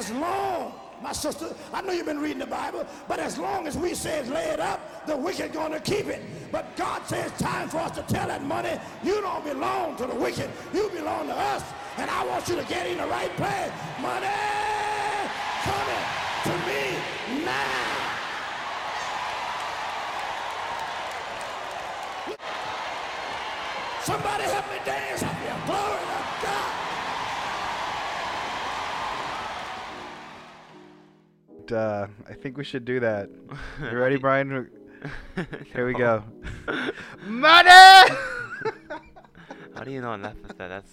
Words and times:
as 0.00 0.10
long, 0.12 0.72
my 1.02 1.12
sister, 1.12 1.54
I 1.74 1.82
know 1.82 1.92
you've 1.92 2.06
been 2.06 2.20
reading 2.20 2.38
the 2.38 2.46
Bible, 2.46 2.86
but 3.06 3.18
as 3.18 3.36
long 3.36 3.66
as 3.66 3.76
we 3.76 3.92
say 3.94 4.22
lay 4.24 4.46
it 4.46 4.58
up, 4.58 5.06
the 5.06 5.14
wicked 5.14 5.52
to 5.52 5.80
keep 5.80 6.06
it. 6.06 6.22
But 6.50 6.74
God 6.74 7.06
says 7.06 7.30
time 7.32 7.68
for 7.68 7.78
us 7.78 7.90
to 7.98 8.02
tell 8.02 8.26
that 8.28 8.42
money, 8.42 8.80
you 9.04 9.20
don't 9.20 9.44
belong 9.44 9.96
to 9.96 10.06
the 10.06 10.14
wicked, 10.14 10.48
you 10.72 10.88
belong 10.88 11.26
to 11.26 11.34
us. 11.34 11.62
And 11.98 12.08
I 12.10 12.24
want 12.24 12.48
you 12.48 12.56
to 12.56 12.64
get 12.64 12.86
in 12.86 12.96
the 12.96 13.06
right 13.06 13.34
place. 13.36 13.70
Money 14.00 14.26
coming 15.68 16.04
to 16.48 16.54
me 16.68 17.44
now. 17.44 18.00
Somebody 24.02 24.44
help 24.44 24.66
me 24.72 24.78
dance 24.86 25.22
up 25.22 25.36
here. 25.42 25.56
Glory 25.66 25.99
Uh, 31.72 32.06
I 32.28 32.32
think 32.32 32.56
we 32.56 32.64
should 32.64 32.84
do 32.84 33.00
that. 33.00 33.28
You 33.80 33.98
ready, 33.98 34.16
Brian? 34.16 34.68
Here 35.72 35.86
we 35.86 35.94
go. 35.94 36.24
Money! 37.26 37.68
How 37.68 38.06
do 39.84 39.90
you 39.90 40.00
not 40.00 40.20
laugh 40.20 40.36
at 40.48 40.58
that? 40.58 40.68
That's, 40.68 40.90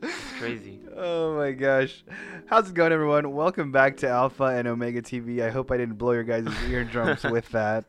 that's 0.00 0.32
crazy. 0.38 0.80
Oh 0.96 1.36
my 1.36 1.52
gosh. 1.52 2.04
How's 2.46 2.70
it 2.70 2.74
going, 2.74 2.92
everyone? 2.92 3.32
Welcome 3.32 3.72
back 3.72 3.96
to 3.98 4.08
Alpha 4.08 4.44
and 4.44 4.68
Omega 4.68 5.02
TV. 5.02 5.42
I 5.42 5.50
hope 5.50 5.70
I 5.70 5.76
didn't 5.76 5.96
blow 5.96 6.12
your 6.12 6.24
guys' 6.24 6.46
eardrums 6.68 7.22
with 7.24 7.48
that. 7.50 7.84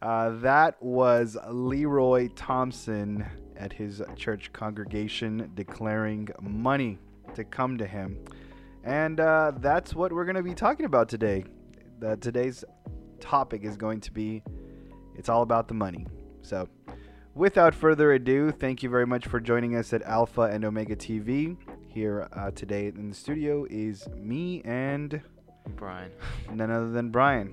Uh, 0.00 0.30
that 0.40 0.80
was 0.82 1.36
Leroy 1.48 2.28
Thompson 2.36 3.26
at 3.56 3.72
his 3.72 4.00
church 4.14 4.52
congregation 4.52 5.50
declaring 5.54 6.28
money 6.40 6.98
to 7.34 7.44
come 7.44 7.76
to 7.78 7.86
him. 7.86 8.18
And 8.84 9.20
uh, 9.20 9.52
that's 9.56 9.94
what 9.94 10.12
we're 10.12 10.24
going 10.24 10.36
to 10.36 10.42
be 10.42 10.54
talking 10.54 10.86
about 10.86 11.08
today. 11.08 11.44
Uh, 12.04 12.16
today's 12.16 12.64
topic 13.20 13.64
is 13.64 13.76
going 13.76 14.00
to 14.00 14.12
be 14.12 14.42
it's 15.16 15.28
all 15.28 15.42
about 15.42 15.66
the 15.66 15.74
money. 15.74 16.06
So, 16.42 16.68
without 17.34 17.74
further 17.74 18.12
ado, 18.12 18.52
thank 18.52 18.84
you 18.84 18.88
very 18.88 19.06
much 19.06 19.26
for 19.26 19.40
joining 19.40 19.74
us 19.74 19.92
at 19.92 20.02
Alpha 20.02 20.42
and 20.42 20.64
Omega 20.64 20.94
TV. 20.94 21.56
Here 21.88 22.28
uh, 22.32 22.52
today 22.52 22.86
in 22.86 23.08
the 23.10 23.14
studio 23.16 23.66
is 23.68 24.08
me 24.16 24.62
and 24.64 25.20
Brian. 25.74 26.12
none 26.52 26.70
other 26.70 26.90
than 26.90 27.10
Brian. 27.10 27.52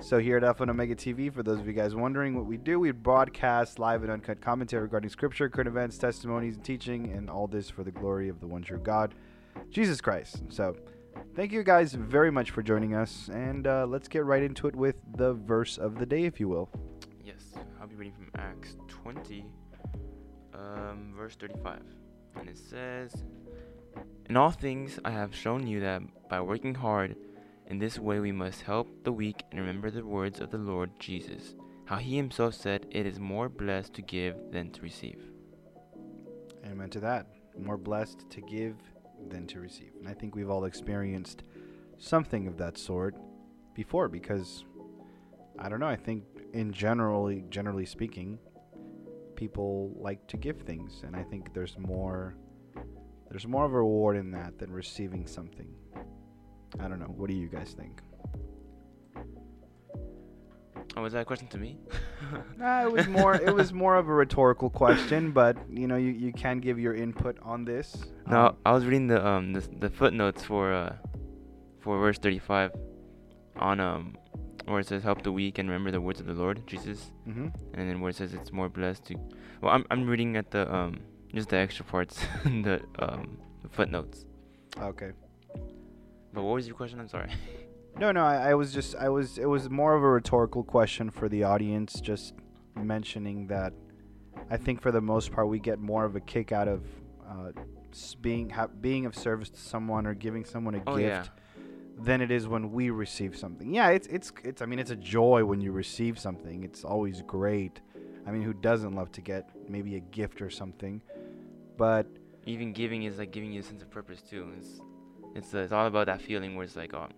So 0.00 0.18
here 0.18 0.36
at 0.36 0.44
Alpha 0.44 0.64
and 0.64 0.70
Omega 0.70 0.94
TV, 0.94 1.32
for 1.32 1.42
those 1.42 1.58
of 1.58 1.66
you 1.66 1.72
guys 1.72 1.94
wondering 1.94 2.34
what 2.34 2.44
we 2.44 2.56
do, 2.56 2.78
we 2.78 2.90
broadcast 2.90 3.78
live 3.78 4.02
and 4.02 4.12
uncut 4.12 4.40
commentary 4.40 4.82
regarding 4.82 5.08
scripture, 5.08 5.48
current 5.48 5.68
events, 5.68 5.96
testimonies, 5.96 6.56
and 6.56 6.64
teaching, 6.64 7.12
and 7.12 7.30
all 7.30 7.46
this 7.46 7.70
for 7.70 7.82
the 7.82 7.90
glory 7.90 8.28
of 8.28 8.40
the 8.40 8.46
one 8.46 8.62
true 8.62 8.78
God, 8.78 9.14
Jesus 9.70 10.00
Christ. 10.00 10.42
So 10.48 10.76
thank 11.34 11.52
you 11.52 11.62
guys 11.62 11.92
very 11.92 12.30
much 12.30 12.50
for 12.50 12.62
joining 12.62 12.94
us, 12.94 13.28
and 13.32 13.66
uh, 13.66 13.86
let's 13.86 14.08
get 14.08 14.24
right 14.24 14.42
into 14.42 14.66
it 14.68 14.76
with 14.76 14.96
the 15.16 15.34
verse 15.34 15.78
of 15.78 15.98
the 15.98 16.06
day, 16.06 16.24
if 16.24 16.40
you 16.40 16.48
will. 16.48 16.70
Yes, 17.24 17.42
I'll 17.80 17.86
be 17.86 17.94
reading 17.94 18.14
from 18.14 18.30
Acts 18.40 18.76
20, 18.88 19.44
um, 20.54 21.12
verse 21.16 21.36
35. 21.36 21.82
And 22.38 22.48
it 22.48 22.58
says, 22.58 23.24
In 24.28 24.36
all 24.36 24.50
things 24.50 24.98
I 25.04 25.10
have 25.10 25.34
shown 25.34 25.66
you 25.66 25.80
that 25.80 26.02
by 26.28 26.40
working 26.40 26.74
hard, 26.74 27.16
in 27.68 27.78
this 27.78 27.98
way 27.98 28.20
we 28.20 28.32
must 28.32 28.62
help 28.62 28.88
the 29.04 29.12
weak 29.12 29.42
and 29.50 29.60
remember 29.60 29.90
the 29.90 30.06
words 30.06 30.40
of 30.40 30.50
the 30.50 30.58
Lord 30.58 30.90
Jesus, 30.98 31.54
how 31.86 31.96
he 31.96 32.16
himself 32.16 32.54
said, 32.54 32.86
It 32.90 33.06
is 33.06 33.18
more 33.18 33.48
blessed 33.48 33.94
to 33.94 34.02
give 34.02 34.36
than 34.52 34.70
to 34.70 34.82
receive. 34.82 35.22
Amen 36.64 36.90
to 36.90 37.00
that. 37.00 37.26
More 37.58 37.76
blessed 37.76 38.28
to 38.30 38.40
give 38.40 38.76
than 39.28 39.46
to 39.48 39.60
receive. 39.60 39.92
And 39.98 40.08
I 40.08 40.14
think 40.14 40.34
we've 40.34 40.50
all 40.50 40.64
experienced 40.64 41.42
something 41.98 42.46
of 42.46 42.56
that 42.58 42.78
sort 42.78 43.16
before 43.74 44.08
because 44.08 44.64
I 45.58 45.68
don't 45.68 45.80
know, 45.80 45.88
I 45.88 45.96
think 45.96 46.24
in 46.52 46.72
generally 46.72 47.44
generally 47.50 47.86
speaking, 47.86 48.38
people 49.34 49.92
like 49.96 50.26
to 50.28 50.36
give 50.36 50.60
things 50.62 51.02
and 51.06 51.14
I 51.16 51.22
think 51.22 51.52
there's 51.54 51.78
more 51.78 52.34
there's 53.30 53.46
more 53.46 53.64
of 53.64 53.72
a 53.72 53.78
reward 53.78 54.16
in 54.16 54.30
that 54.32 54.58
than 54.58 54.70
receiving 54.70 55.26
something. 55.26 55.74
I 56.78 56.88
don't 56.88 57.00
know. 57.00 57.06
What 57.06 57.28
do 57.28 57.34
you 57.34 57.48
guys 57.48 57.72
think? 57.72 58.00
Oh, 60.96 61.02
was 61.02 61.12
that 61.12 61.20
a 61.20 61.24
question 61.24 61.48
to 61.48 61.58
me? 61.58 61.78
Nah, 62.56 62.84
it 62.84 62.90
was 62.90 63.06
more 63.06 63.34
it 63.34 63.54
was 63.54 63.72
more 63.72 63.96
of 63.96 64.08
a 64.08 64.14
rhetorical 64.14 64.70
question, 64.70 65.30
but 65.30 65.56
you 65.70 65.86
know, 65.86 65.96
you, 65.96 66.10
you 66.10 66.32
can 66.32 66.58
give 66.58 66.78
your 66.80 66.94
input 66.94 67.36
on 67.42 67.64
this. 67.64 68.06
No, 68.26 68.46
Um, 68.46 68.56
I 68.64 68.72
was 68.72 68.84
reading 68.84 69.06
the 69.06 69.24
um 69.24 69.52
the, 69.52 69.60
the 69.78 69.90
footnotes 69.90 70.42
for 70.42 70.72
uh 70.72 70.96
for 71.80 71.98
verse 71.98 72.18
35 72.18 72.72
on 73.56 73.78
um 73.80 74.16
where 74.64 74.80
it 74.80 74.86
says 74.86 75.02
help 75.02 75.22
the 75.22 75.30
weak 75.30 75.58
and 75.58 75.68
remember 75.68 75.90
the 75.90 76.00
words 76.00 76.18
of 76.18 76.26
the 76.26 76.32
Lord 76.32 76.66
Jesus 76.66 77.12
mm-hmm. 77.28 77.48
and 77.74 77.88
then 77.88 78.00
where 78.00 78.10
it 78.10 78.16
says 78.16 78.32
it's 78.34 78.50
more 78.50 78.68
blessed 78.68 79.04
to 79.06 79.14
well 79.60 79.72
I'm 79.72 79.84
I'm 79.90 80.08
reading 80.08 80.36
at 80.36 80.50
the 80.50 80.72
um 80.74 80.98
just 81.34 81.50
the 81.50 81.56
extra 81.58 81.84
parts 81.84 82.18
the 82.44 82.80
um 82.98 83.38
the 83.62 83.68
footnotes. 83.68 84.24
Okay. 84.80 85.12
But 86.32 86.42
what 86.42 86.54
was 86.54 86.66
your 86.66 86.76
question? 86.76 86.98
I'm 87.00 87.08
sorry. 87.08 87.30
No, 87.98 88.12
no, 88.12 88.24
I, 88.24 88.50
I 88.50 88.54
was 88.54 88.72
just, 88.74 88.94
I 88.96 89.08
was, 89.08 89.38
it 89.38 89.46
was 89.46 89.70
more 89.70 89.94
of 89.94 90.02
a 90.02 90.08
rhetorical 90.08 90.62
question 90.62 91.10
for 91.10 91.28
the 91.28 91.44
audience, 91.44 92.00
just 92.00 92.34
mentioning 92.74 93.46
that 93.46 93.72
I 94.50 94.58
think 94.58 94.82
for 94.82 94.92
the 94.92 95.00
most 95.00 95.32
part 95.32 95.48
we 95.48 95.58
get 95.58 95.78
more 95.78 96.04
of 96.04 96.14
a 96.14 96.20
kick 96.20 96.52
out 96.52 96.68
of 96.68 96.82
uh, 97.26 97.52
being 98.20 98.50
ha- 98.50 98.66
being 98.66 99.06
of 99.06 99.14
service 99.16 99.48
to 99.48 99.58
someone 99.60 100.06
or 100.06 100.12
giving 100.14 100.44
someone 100.44 100.74
a 100.74 100.82
Oh, 100.86 100.96
yeah. 100.98 101.20
gift 101.20 101.30
than 101.98 102.20
it 102.20 102.30
is 102.30 102.46
when 102.46 102.70
we 102.70 102.90
receive 102.90 103.34
something. 103.34 103.72
Yeah, 103.72 103.88
it's 103.88 104.06
it's 104.08 104.30
it's. 104.44 104.60
I 104.60 104.66
mean, 104.66 104.78
it's 104.78 104.90
a 104.90 104.96
joy 104.96 105.42
when 105.46 105.62
you 105.62 105.72
receive 105.72 106.18
something. 106.18 106.62
It's 106.64 106.84
always 106.84 107.22
great. 107.22 107.80
I 108.26 108.30
mean, 108.30 108.42
who 108.42 108.52
doesn't 108.52 108.92
love 108.94 109.10
to 109.12 109.22
get 109.22 109.48
maybe 109.70 109.96
a 109.96 110.00
gift 110.00 110.42
or 110.42 110.50
something? 110.50 111.00
But 111.78 112.06
Even 112.44 112.72
giving 112.74 113.04
is 113.04 113.18
like 113.18 113.30
giving 113.32 113.50
you 113.52 113.60
a 113.60 113.62
sense 113.62 113.80
of 113.82 113.90
purpose 113.90 114.20
too. 114.20 114.52
It's 114.58 114.80
it's 115.34 115.54
uh, 115.54 115.58
it's 115.60 115.72
all 115.72 115.86
about 115.86 116.06
that 116.06 116.20
feeling 116.20 116.54
where 116.54 116.64
it's 116.64 116.76
like 116.76 116.92
oh 116.92 117.08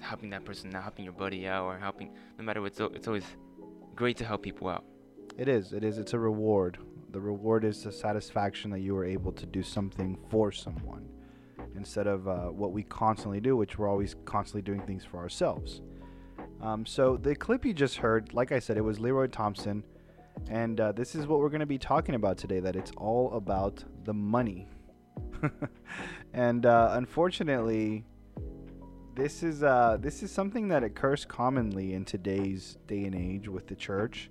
helping 0.00 0.30
that 0.30 0.44
person 0.44 0.74
out, 0.74 0.82
helping 0.82 1.04
your 1.04 1.14
buddy 1.14 1.46
out 1.46 1.64
or 1.64 1.78
helping 1.78 2.10
no 2.38 2.44
matter 2.44 2.60
what 2.60 2.78
it's 2.94 3.08
always 3.08 3.24
great 3.94 4.16
to 4.16 4.24
help 4.24 4.42
people 4.42 4.68
out. 4.68 4.84
It 5.36 5.48
is. 5.48 5.72
It 5.72 5.84
is. 5.84 5.98
It's 5.98 6.14
a 6.14 6.18
reward. 6.18 6.78
The 7.10 7.20
reward 7.20 7.64
is 7.64 7.82
the 7.82 7.92
satisfaction 7.92 8.70
that 8.70 8.80
you 8.80 8.94
were 8.94 9.04
able 9.04 9.32
to 9.32 9.46
do 9.46 9.62
something 9.62 10.18
for 10.30 10.52
someone 10.52 11.08
instead 11.76 12.06
of 12.06 12.28
uh, 12.28 12.46
what 12.46 12.72
we 12.72 12.82
constantly 12.82 13.40
do, 13.40 13.56
which 13.56 13.78
we're 13.78 13.88
always 13.88 14.14
constantly 14.24 14.62
doing 14.62 14.80
things 14.82 15.04
for 15.04 15.18
ourselves. 15.18 15.80
Um, 16.60 16.84
so 16.84 17.16
the 17.16 17.34
clip 17.34 17.64
you 17.64 17.72
just 17.72 17.96
heard, 17.96 18.34
like 18.34 18.52
I 18.52 18.58
said, 18.58 18.76
it 18.76 18.84
was 18.84 18.98
Leroy 18.98 19.28
Thompson, 19.28 19.84
and 20.50 20.80
uh, 20.80 20.92
this 20.92 21.14
is 21.14 21.26
what 21.26 21.38
we're 21.38 21.48
going 21.48 21.60
to 21.60 21.66
be 21.66 21.78
talking 21.78 22.14
about 22.14 22.36
today. 22.36 22.60
That 22.60 22.76
it's 22.76 22.90
all 22.96 23.32
about 23.32 23.84
the 24.04 24.14
money, 24.14 24.68
and 26.32 26.66
uh, 26.66 26.90
unfortunately, 26.92 28.04
this 29.18 29.42
is 29.42 29.62
uh, 29.62 29.98
this 30.00 30.22
is 30.22 30.30
something 30.30 30.68
that 30.68 30.84
occurs 30.84 31.24
commonly 31.24 31.92
in 31.92 32.04
today's 32.04 32.78
day 32.86 33.04
and 33.04 33.14
age 33.14 33.48
with 33.48 33.66
the 33.66 33.74
church 33.74 34.30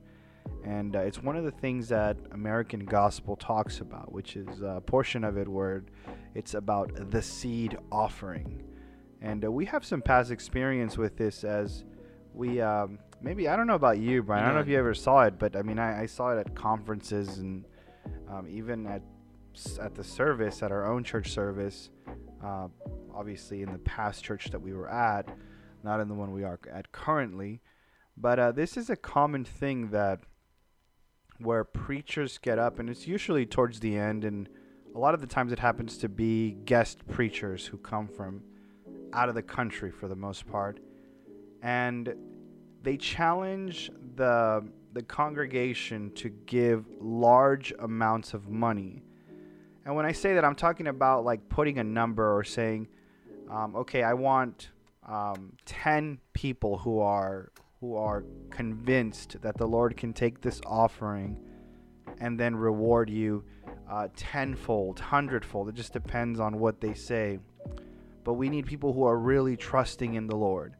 and 0.64 0.96
uh, 0.96 1.00
it's 1.00 1.22
one 1.22 1.36
of 1.36 1.44
the 1.44 1.52
things 1.52 1.88
that 1.90 2.18
American 2.31 2.86
gospel 2.86 3.36
talks 3.36 3.80
about, 3.80 4.12
which 4.12 4.36
is 4.36 4.62
a 4.62 4.81
portion 4.86 5.24
of 5.24 5.38
it 5.38 5.47
where 5.47 5.84
it's 6.36 6.53
about 6.53 7.12
the 7.12 7.22
seed 7.22 7.78
offering. 7.92 8.64
And 9.22 9.44
uh, 9.44 9.52
we 9.52 9.66
have 9.66 9.86
some 9.86 10.02
past 10.02 10.31
experience 10.31 10.97
with 10.97 11.18
this 11.18 11.44
as 11.44 11.84
we 12.34 12.62
um, 12.62 13.00
maybe 13.22 13.47
I 13.47 13.56
don't 13.56 13.68
know 13.68 13.76
about 13.76 13.97
you, 14.00 14.24
Brian. 14.24 14.44
I 14.44 14.47
don't 14.47 14.56
know 14.56 14.62
if 14.62 14.68
you 14.68 14.78
ever 14.78 14.94
saw 14.94 15.24
it, 15.24 15.40
but 15.40 15.56
I 15.56 15.62
mean 15.62 15.80
I, 15.80 16.03
I 16.03 16.06
saw 16.06 16.31
it 16.31 16.40
at 16.40 16.56
conferences 16.56 17.40
and 17.40 17.66
um, 18.30 18.47
even 18.50 18.86
at 18.88 19.02
at 19.81 19.96
the 19.96 20.03
service 20.03 20.62
at 20.62 20.72
our 20.72 20.86
own 20.92 21.03
church 21.03 21.31
service. 21.31 21.90
Uh, 22.44 22.68
obviously, 23.17 23.63
in 23.63 23.72
the 23.72 23.79
past 23.79 24.23
church 24.23 24.52
that 24.52 24.61
we 24.61 24.73
were 24.73 24.90
at, 24.90 25.28
not 25.84 25.99
in 25.99 26.08
the 26.08 26.14
one 26.14 26.31
we 26.31 26.43
are 26.43 26.59
at 26.72 26.91
currently. 26.91 27.61
But 28.16 28.40
uh, 28.40 28.52
this 28.52 28.78
is 28.78 28.90
a 28.90 28.96
common 28.96 29.43
thing 29.43 29.90
that 29.90 30.19
where 31.40 31.64
preachers 31.64 32.37
get 32.37 32.59
up, 32.59 32.79
and 32.79 32.90
it's 32.90 33.08
usually 33.08 33.46
towards 33.46 33.79
the 33.79 33.97
end, 33.97 34.23
and 34.23 34.47
a 34.96 34.99
lot 34.99 35.14
of 35.14 35.22
the 35.22 35.28
times 35.28 35.52
it 35.52 35.59
happens 35.59 35.97
to 35.97 36.09
be 36.09 36.52
guest 36.66 37.08
preachers 37.08 37.66
who 37.66 37.78
come 37.78 38.08
from 38.08 38.41
out 39.14 39.29
of 39.29 39.35
the 39.35 39.41
country 39.41 39.91
for 39.91 40.08
the 40.08 40.16
most 40.16 40.47
part, 40.47 40.79
and 41.61 42.13
they 42.84 42.97
challenge 42.97 43.91
the 44.16 44.67
the 44.93 45.03
congregation 45.03 46.11
to 46.16 46.29
give 46.47 46.85
large 46.99 47.72
amounts 47.79 48.34
of 48.34 48.49
money. 48.49 49.03
And 49.85 49.96
when 49.96 50.05
I 50.05 50.11
say 50.11 50.34
that, 50.34 50.43
I'm 50.43 50.55
talking 50.55 50.87
about 50.87 51.23
like 51.23 51.47
putting 51.49 51.78
a 51.78 51.84
number 51.84 52.35
or 52.35 52.43
saying, 52.43 52.87
um, 53.49 53.76
okay, 53.76 54.03
I 54.03 54.14
want 54.14 54.70
um, 55.08 55.53
10 55.66 56.20
people 56.34 56.78
who 56.78 56.99
are 56.99 57.52
who 57.79 57.96
are 57.96 58.26
convinced 58.49 59.40
that 59.41 59.55
the 59.58 59.67
Lord 59.67 59.96
can 59.96 60.11
take 60.11 60.41
this 60.41 60.59
offering 60.66 61.38
and 62.20 62.40
then 62.40 62.55
reward 62.55 63.08
you 63.09 63.44
uh, 63.90 64.08
tenfold, 64.16 64.99
hundredfold. 64.99 65.70
It 65.70 65.76
just 65.76 65.94
depends 65.94 66.40
on 66.40 66.59
what 66.59 66.82
they 66.82 66.94
say. 66.94 67.40
but 68.23 68.34
we 68.34 68.49
need 68.49 68.66
people 68.66 68.91
who 68.91 69.03
are 69.05 69.17
really 69.17 69.55
trusting 69.55 70.16
in 70.16 70.28
the 70.28 70.35
Lord. 70.35 70.76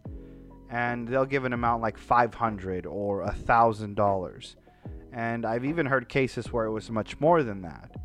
And 0.70 1.08
they'll 1.08 1.26
give 1.26 1.46
an 1.46 1.54
amount 1.54 1.82
like 1.82 1.98
500 1.98 2.86
or 2.86 3.22
a 3.22 3.32
$1,000. 3.32 4.56
And 5.14 5.46
I've 5.46 5.64
even 5.64 5.86
heard 5.86 6.10
cases 6.10 6.52
where 6.52 6.66
it 6.66 6.72
was 6.72 6.90
much 6.90 7.20
more 7.22 7.44
than 7.44 7.62
that. 7.62 7.96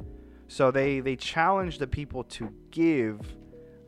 So 0.46 0.70
they, 0.70 1.00
they 1.00 1.16
challenge 1.16 1.78
the 1.78 1.88
people 1.88 2.22
to 2.24 2.52
give 2.70 3.20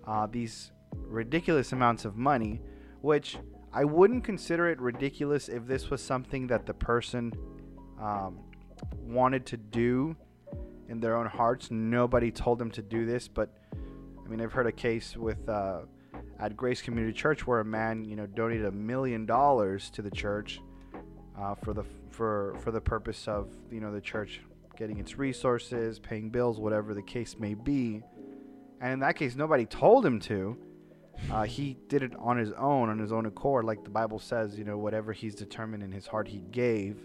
uh, 0.06 0.27
these 0.27 0.73
ridiculous 0.95 1.73
amounts 1.73 2.05
of 2.05 2.17
money, 2.17 2.61
which 3.01 3.37
I 3.73 3.85
wouldn't 3.85 4.25
consider 4.25 4.69
it 4.69 4.81
ridiculous 4.81 5.49
if 5.49 5.67
this 5.67 5.91
was 5.91 6.03
something 6.03 6.47
that 6.49 6.67
the 6.67 6.75
person 6.75 7.33
um, 8.01 8.41
wanted 9.03 9.47
to 9.47 9.56
do 9.56 10.17
in 10.89 11.01
their 11.01 11.17
own 11.17 11.27
hearts. 11.27 11.71
Nobody 11.71 12.31
told 12.31 12.59
them 12.59 12.71
to 12.73 12.83
do 12.83 13.06
this, 13.06 13.29
but 13.29 13.51
I 14.25 14.29
mean, 14.29 14.41
I've 14.41 14.53
heard 14.53 14.67
a 14.67 14.73
case 14.73 15.17
with 15.17 15.49
uh, 15.49 15.81
at 16.39 16.57
Grace 16.57 16.83
Community 16.83 17.12
Church 17.12 17.47
where 17.47 17.61
a 17.61 17.65
man, 17.65 18.05
you 18.05 18.17
know, 18.17 18.27
donated 18.27 18.67
a 18.67 18.73
million 18.73 19.27
dollars 19.27 19.91
to 19.91 20.03
the 20.03 20.11
church 20.11 20.61
uh, 21.39 21.55
for 21.55 21.75
the 21.75 21.85
for 22.11 22.57
for 22.61 22.71
the 22.71 22.81
purpose 22.81 23.27
of 23.27 23.49
you 23.71 23.81
know 23.81 23.93
the 23.93 24.00
church 24.00 24.41
getting 24.77 24.99
its 24.99 25.19
resources, 25.19 25.99
paying 25.99 26.31
bills, 26.31 26.59
whatever 26.59 26.95
the 26.95 27.03
case 27.03 27.37
may 27.39 27.55
be. 27.55 28.03
And 28.81 28.93
in 28.93 28.99
that 29.00 29.17
case, 29.17 29.35
nobody 29.35 29.67
told 29.67 30.05
him 30.05 30.21
to. 30.21 30.56
Uh, 31.31 31.44
he 31.44 31.76
did 31.88 32.03
it 32.03 32.12
on 32.19 32.37
his 32.37 32.53
own, 32.53 32.88
on 32.91 32.99
his 32.99 33.12
own 33.12 33.26
accord, 33.26 33.65
like 33.65 33.85
the 33.85 33.91
Bible 33.91 34.19
says. 34.19 34.59
You 34.59 34.65
know, 34.65 34.76
whatever 34.76 35.12
he's 35.12 35.35
determined 35.35 35.82
in 35.82 35.93
his 35.93 36.06
heart, 36.06 36.29
he 36.29 36.43
gave. 36.50 36.99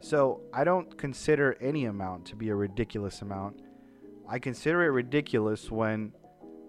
So 0.00 0.40
I 0.52 0.64
don't 0.64 0.96
consider 0.98 1.56
any 1.60 1.86
amount 1.86 2.26
to 2.26 2.36
be 2.36 2.48
a 2.48 2.54
ridiculous 2.54 3.22
amount. 3.22 3.60
I 4.28 4.38
consider 4.38 4.84
it 4.84 4.88
ridiculous 4.88 5.70
when 5.70 6.12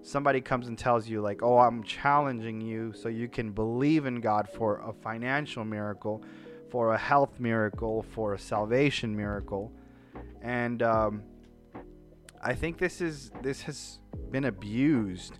somebody 0.04 0.40
comes 0.40 0.68
and 0.68 0.78
tells 0.78 1.08
you, 1.08 1.22
like, 1.22 1.42
oh, 1.42 1.58
I'm 1.58 1.84
challenging 1.84 2.62
you 2.62 2.94
so 2.94 3.10
you 3.10 3.28
can 3.28 3.52
believe 3.52 4.06
in 4.06 4.22
God 4.22 4.48
for 4.48 4.82
a 4.88 4.94
financial 4.94 5.66
miracle, 5.66 6.24
for 6.70 6.94
a 6.94 6.98
health 6.98 7.40
miracle, 7.40 8.06
for 8.14 8.34
a 8.34 8.40
salvation 8.40 9.16
miracle. 9.16 9.72
And 10.42 10.84
um, 10.84 11.24
I 12.46 12.54
think 12.54 12.78
this 12.78 13.02
is 13.02 13.32
this 13.42 13.64
has 13.64 14.00
been 14.30 14.46
abused 14.46 15.40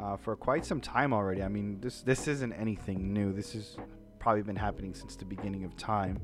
uh, 0.00 0.16
for 0.16 0.34
quite 0.34 0.64
some 0.64 0.80
time 0.80 1.12
already. 1.12 1.42
I 1.42 1.48
mean, 1.48 1.78
this 1.78 2.00
this 2.00 2.26
isn't 2.26 2.54
anything 2.54 3.12
new. 3.12 3.34
This 3.34 3.52
has 3.52 3.76
probably 4.18 4.42
been 4.42 4.56
happening 4.56 4.94
since 4.94 5.14
the 5.14 5.26
beginning 5.26 5.64
of 5.64 5.76
time. 5.76 6.18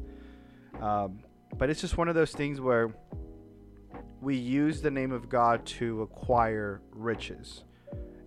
Um, 0.80 1.18
but 1.58 1.68
it's 1.68 1.82
just 1.82 1.98
one 1.98 2.08
of 2.08 2.14
those 2.14 2.32
things 2.32 2.58
where 2.58 2.94
we 4.22 4.34
use 4.34 4.80
the 4.80 4.90
name 4.90 5.12
of 5.12 5.28
God 5.28 5.66
to 5.66 6.00
acquire 6.00 6.80
riches. 6.92 7.64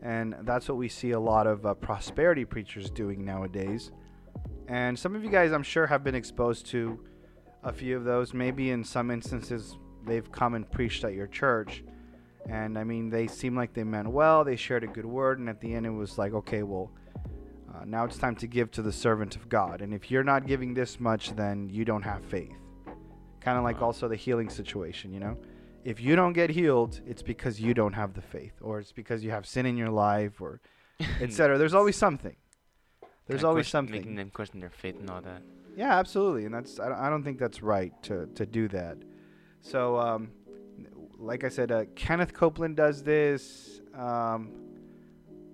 And 0.04 0.36
that's 0.44 0.70
what 0.70 0.78
we 0.78 0.90
see 0.90 1.12
a 1.12 1.20
lot 1.20 1.48
of 1.48 1.66
uh, 1.66 1.74
prosperity 1.74 2.46
preachers 2.46 2.92
doing 2.92 3.26
nowadays. 3.26 3.92
And 4.68 4.98
some 4.98 5.16
of 5.16 5.24
you 5.24 5.32
guys, 5.32 5.52
I'm 5.52 5.64
sure, 5.64 5.88
have 5.88 6.04
been 6.04 6.16
exposed 6.16 6.68
to 6.68 7.00
a 7.64 7.74
few 7.74 7.98
of 7.98 8.04
those. 8.04 8.36
Maybe 8.36 8.70
in 8.70 8.84
some 8.84 9.10
instances, 9.10 9.78
they've 10.08 10.32
come 10.32 10.56
and 10.56 10.70
preached 10.70 11.04
at 11.04 11.14
your 11.14 11.28
church. 11.28 11.84
And 12.50 12.78
I 12.78 12.84
mean, 12.84 13.10
they 13.10 13.28
seem 13.28 13.56
like 13.56 13.74
they 13.74 13.84
meant 13.84 14.10
well, 14.10 14.44
they 14.44 14.56
shared 14.56 14.84
a 14.84 14.88
good 14.88 15.06
word, 15.06 15.40
and 15.40 15.50
at 15.50 15.60
the 15.60 15.74
end, 15.74 15.86
it 15.86 15.92
was 15.92 16.18
like, 16.18 16.34
okay, 16.34 16.64
well, 16.64 16.90
uh, 17.74 17.84
now 17.86 18.06
it's 18.06 18.18
time 18.18 18.36
to 18.38 18.48
give 18.48 18.72
to 18.72 18.82
the 18.82 18.92
servant 18.92 19.36
of 19.36 19.50
God. 19.50 19.82
And 19.82 19.94
if 19.94 20.10
you're 20.10 20.24
not 20.24 20.48
giving 20.48 20.74
this 20.74 21.00
much, 21.00 21.36
then 21.36 21.70
you 21.70 21.84
don't 21.84 22.04
have 22.04 22.24
faith. 22.26 22.56
Kind 23.42 23.58
of 23.58 23.64
like 23.64 23.82
also 23.82 24.08
the 24.08 24.16
healing 24.16 24.50
situation, 24.50 25.14
you 25.14 25.20
know? 25.20 25.38
If 25.84 26.02
you 26.02 26.16
don't 26.16 26.34
get 26.34 26.50
healed, 26.50 27.00
it's 27.06 27.22
because 27.22 27.62
you 27.62 27.74
don't 27.74 27.94
have 27.94 28.14
the 28.14 28.22
faith, 28.22 28.54
or 28.62 28.80
it's 28.80 28.92
because 28.92 29.24
you 29.24 29.32
have 29.32 29.46
sin 29.46 29.66
in 29.66 29.78
your 29.78 29.90
life, 29.90 30.42
or 30.42 30.60
etc. 31.22 31.58
There's 31.58 31.74
always 31.74 31.96
something. 31.96 32.36
There's 33.28 33.44
always 33.44 33.66
question- 33.66 33.72
something. 33.72 34.02
Making 34.02 34.16
them 34.16 34.30
question 34.30 34.60
their 34.60 34.70
faith 34.70 35.00
and 35.00 35.10
all 35.10 35.22
that. 35.22 35.42
Yeah, 35.76 35.98
absolutely, 35.98 36.46
and 36.46 36.54
that's 36.56 36.80
I 36.80 36.90
don't, 36.90 36.98
I 36.98 37.10
don't 37.10 37.24
think 37.24 37.38
that's 37.40 37.62
right 37.62 37.94
to 38.04 38.26
to 38.36 38.46
do 38.46 38.68
that. 38.70 38.98
So, 39.62 39.98
um, 39.98 40.30
like 41.18 41.44
I 41.44 41.50
said, 41.50 41.72
uh, 41.72 41.86
Kenneth 41.96 42.34
Copeland 42.34 42.78
does 42.78 43.04
this. 43.04 43.82
Um, 43.94 44.52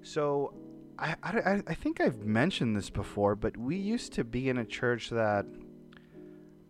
so, 0.02 0.54
I, 1.00 1.16
I 1.24 1.64
I- 1.68 1.74
think 1.74 2.00
I've 2.02 2.24
mentioned 2.26 2.76
this 2.76 2.90
before, 2.90 3.36
but 3.36 3.58
we 3.58 3.76
used 3.76 4.14
to 4.14 4.24
be 4.24 4.50
in 4.50 4.60
a 4.60 4.66
church 4.66 5.10
that 5.10 5.46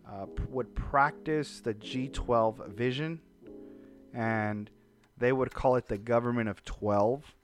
uh, 0.08 0.26
would 0.48 0.74
practice 0.74 1.60
the 1.60 1.74
G12 1.74 2.68
vision, 2.68 3.20
and 4.14 4.70
they 5.18 5.32
would 5.32 5.52
call 5.52 5.76
it 5.76 5.88
the 5.88 5.98
government 5.98 6.48
of 6.48 6.64
12, 6.64 7.34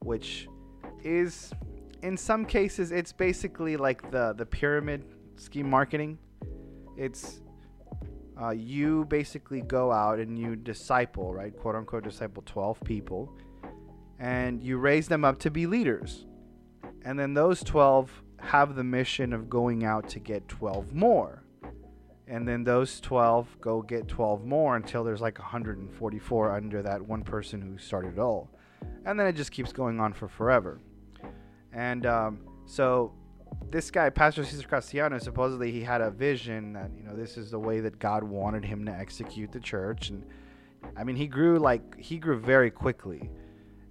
which 0.00 0.48
is 1.02 1.52
in 2.02 2.16
some 2.16 2.44
cases 2.44 2.92
it's 2.92 3.12
basically 3.12 3.76
like 3.76 4.10
the 4.10 4.34
the 4.36 4.44
pyramid 4.44 5.04
scheme 5.36 5.68
marketing 5.68 6.18
it's 6.96 7.40
uh, 8.40 8.50
you 8.50 9.04
basically 9.06 9.60
go 9.60 9.92
out 9.92 10.18
and 10.18 10.38
you 10.38 10.56
disciple 10.56 11.32
right 11.32 11.56
quote 11.56 11.76
unquote 11.76 12.04
disciple 12.04 12.42
12 12.46 12.80
people 12.84 13.32
and 14.18 14.62
you 14.62 14.78
raise 14.78 15.08
them 15.08 15.24
up 15.24 15.38
to 15.40 15.50
be 15.50 15.66
leaders. 15.66 16.26
And 17.04 17.18
then 17.18 17.34
those 17.34 17.62
12 17.62 18.22
have 18.40 18.74
the 18.74 18.84
mission 18.84 19.32
of 19.32 19.50
going 19.50 19.84
out 19.84 20.08
to 20.10 20.18
get 20.18 20.48
12 20.48 20.92
more. 20.92 21.42
And 22.26 22.48
then 22.48 22.64
those 22.64 23.00
12 23.00 23.60
go 23.60 23.82
get 23.82 24.08
12 24.08 24.44
more 24.44 24.76
until 24.76 25.04
there's 25.04 25.20
like 25.20 25.38
144 25.38 26.52
under 26.52 26.82
that 26.82 27.02
one 27.02 27.22
person 27.22 27.60
who 27.60 27.76
started 27.76 28.14
it 28.14 28.18
all. 28.18 28.48
And 29.04 29.20
then 29.20 29.26
it 29.26 29.34
just 29.34 29.52
keeps 29.52 29.72
going 29.72 30.00
on 30.00 30.12
for 30.14 30.28
forever. 30.28 30.80
And 31.72 32.06
um, 32.06 32.40
so 32.64 33.12
this 33.70 33.90
guy, 33.90 34.10
Pastor 34.10 34.44
Cesar 34.44 34.66
Castellano, 34.66 35.18
supposedly 35.18 35.70
he 35.70 35.82
had 35.82 36.00
a 36.00 36.10
vision 36.10 36.72
that 36.74 36.90
you 36.96 37.04
know 37.04 37.14
this 37.14 37.36
is 37.36 37.50
the 37.50 37.58
way 37.58 37.80
that 37.80 37.98
God 37.98 38.22
wanted 38.22 38.64
him 38.64 38.84
to 38.86 38.92
execute 38.92 39.52
the 39.52 39.60
church, 39.60 40.10
and 40.10 40.24
I 40.96 41.04
mean 41.04 41.16
he 41.16 41.26
grew 41.26 41.58
like 41.58 41.98
he 41.98 42.18
grew 42.18 42.38
very 42.38 42.70
quickly, 42.70 43.30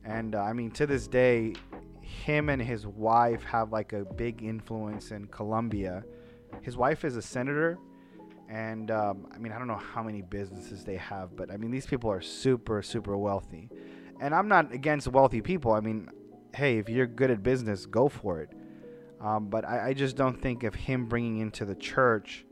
and 0.03 0.35
uh, 0.35 0.41
I 0.41 0.53
mean 0.53 0.71
to 0.71 0.85
this 0.85 1.07
day, 1.07 1.53
him 2.01 2.49
and 2.49 2.61
his 2.61 2.87
wife 2.87 3.43
have 3.43 3.71
like 3.71 3.93
a 3.93 4.05
big 4.05 4.43
influence 4.43 5.11
in 5.11 5.27
Colombia. 5.27 6.03
His 6.61 6.77
wife 6.77 7.03
is 7.03 7.17
a 7.17 7.21
senator, 7.21 7.77
and 8.49 8.91
um, 8.91 9.27
I 9.33 9.37
mean 9.37 9.51
I 9.51 9.57
don't 9.57 9.67
know 9.67 9.81
how 9.93 10.03
many 10.03 10.21
businesses 10.21 10.83
they 10.83 10.97
have, 10.97 11.35
but 11.35 11.51
I 11.51 11.57
mean 11.57 11.71
these 11.71 11.85
people 11.85 12.11
are 12.11 12.21
super 12.21 12.81
super 12.81 13.17
wealthy, 13.17 13.69
and 14.19 14.33
I'm 14.33 14.47
not 14.47 14.71
against 14.71 15.07
wealthy 15.07 15.41
people. 15.41 15.73
I 15.73 15.79
mean 15.79 16.09
hey, 16.55 16.77
if 16.77 16.87
you're 16.87 17.07
good 17.07 17.31
at 17.31 17.41
business, 17.41 17.85
go 17.85 18.07
for 18.07 18.39
it. 18.41 18.51
Um, 19.23 19.47
but 19.47 19.63
I, 19.65 19.89
I 19.89 19.93
just 19.93 20.17
don't 20.17 20.39
think 20.39 20.63
of 20.63 20.75
him 20.75 21.05
bringing 21.05 21.39
into 21.39 21.63
the 21.63 21.75
church 21.75 22.45